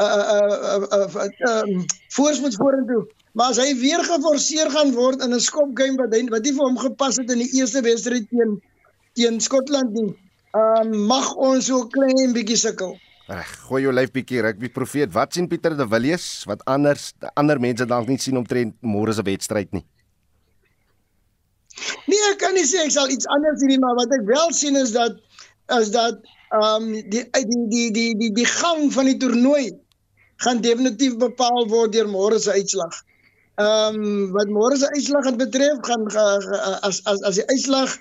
[0.04, 1.84] uh uh uh ehm
[2.16, 3.04] voorspoed vorentoe.
[3.34, 6.66] Maar as hy weer geforseer gaan word in 'n skopgame wat hy wat nie vir
[6.66, 8.60] hom gepas het in die eerste wedstryd teen
[9.14, 10.14] teen Skotland nie,
[10.54, 12.92] Ehm um, mag ons so klein bietjie sukkel.
[13.26, 15.10] Reg, gooi jou lyf bietjie rugby profeet.
[15.16, 17.08] Wat sien Pieter de Villiers wat anders
[17.40, 19.82] ander mense dalk nie sien omtrent môre se wedstryd nie?
[22.06, 24.54] Nee, ek kan nie sê ek sal iets anders sien nie, maar wat ek wel
[24.54, 25.18] sien is dat
[25.80, 26.22] is dat
[26.54, 29.72] ehm um, die, die die die die die gang van die toernooi
[30.46, 33.02] gaan definitief bepaal word deur môre se uitslag.
[33.54, 36.06] Ehm um, wat môre se uitslag betref, gaan
[36.82, 37.98] as as as die uitslag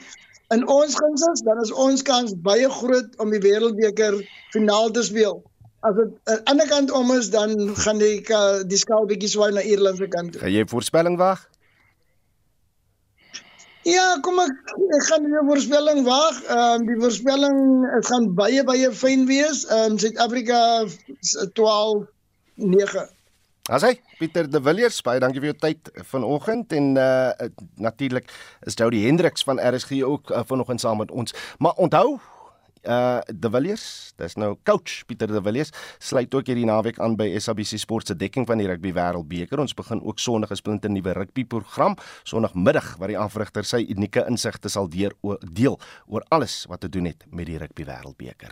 [0.49, 4.18] in ons guns is, dan is ons kans baie groot om die wêreldbeker
[4.56, 5.43] finaal te speel.
[5.86, 7.54] As dit aan die ander kant om is, dan
[7.86, 8.26] gaan die
[8.66, 10.41] die skaal bietjie swaai na Ierland se kant toe.
[10.41, 11.45] Gaan jy voorspelling wag?
[13.84, 16.43] Ja, kom ek ek gaan die voorspelling wag.
[16.47, 17.58] Ehm um, die voorspelling
[17.93, 19.68] dit gaan baie baie fyn wees.
[19.70, 20.62] Ehm um, Suid-Afrika
[21.54, 22.08] 12
[22.56, 23.10] 9.
[23.72, 27.47] Asai, Pieter De Villiers, baie dankie vir jou tyd vanoggend en uh
[27.80, 28.28] natuurlik
[28.68, 31.32] is Jody Hendriks van RSG ook uh, vanoggend saam met ons.
[31.64, 32.20] Maar onthou,
[32.88, 37.39] uh De Villiers, dis nou coach Pieter De Villiers, sluit ook hierdie naweek aan by
[37.39, 39.59] SABC Sport se dekking van die Rugby Wêreldbeker.
[39.59, 44.25] Ons begin ook Sondag 'n splinte nuwe rugby program, Sondagmiddag waar die afrigter sy unieke
[44.27, 45.13] insigte sal deur
[45.51, 48.51] deel oor alles wat te doen het met die Rugby Wêreldbeker.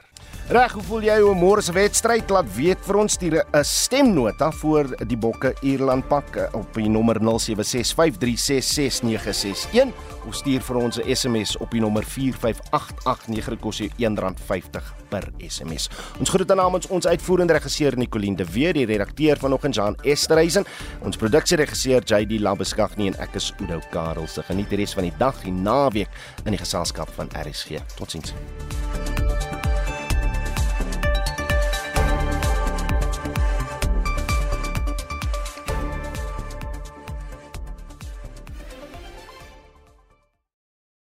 [0.50, 2.30] Reg, hoe voel jy oor môre se wedstryd?
[2.30, 6.90] Laat weet vir ons stuur 'n stemnota voor die Bokke Ierland pak eh, op die
[6.90, 9.94] nommer 0765366961
[10.28, 15.90] of stuur vir ons 'n SMS op die nommer 45889 kos jy R1.50 per SMS.
[16.20, 20.66] Ons groet namens ons uitvoerende regisseur Nicoline de Weer, die redakteur vanoggend Jean Esterhuizen,
[21.02, 24.28] ons produksieregisseur JD Labeskagni en ek is Udo Karel.
[24.28, 26.10] Se geniet die res van die dag en naweek
[26.46, 27.82] in die geselskap van RSG.
[27.96, 28.34] Totsiens.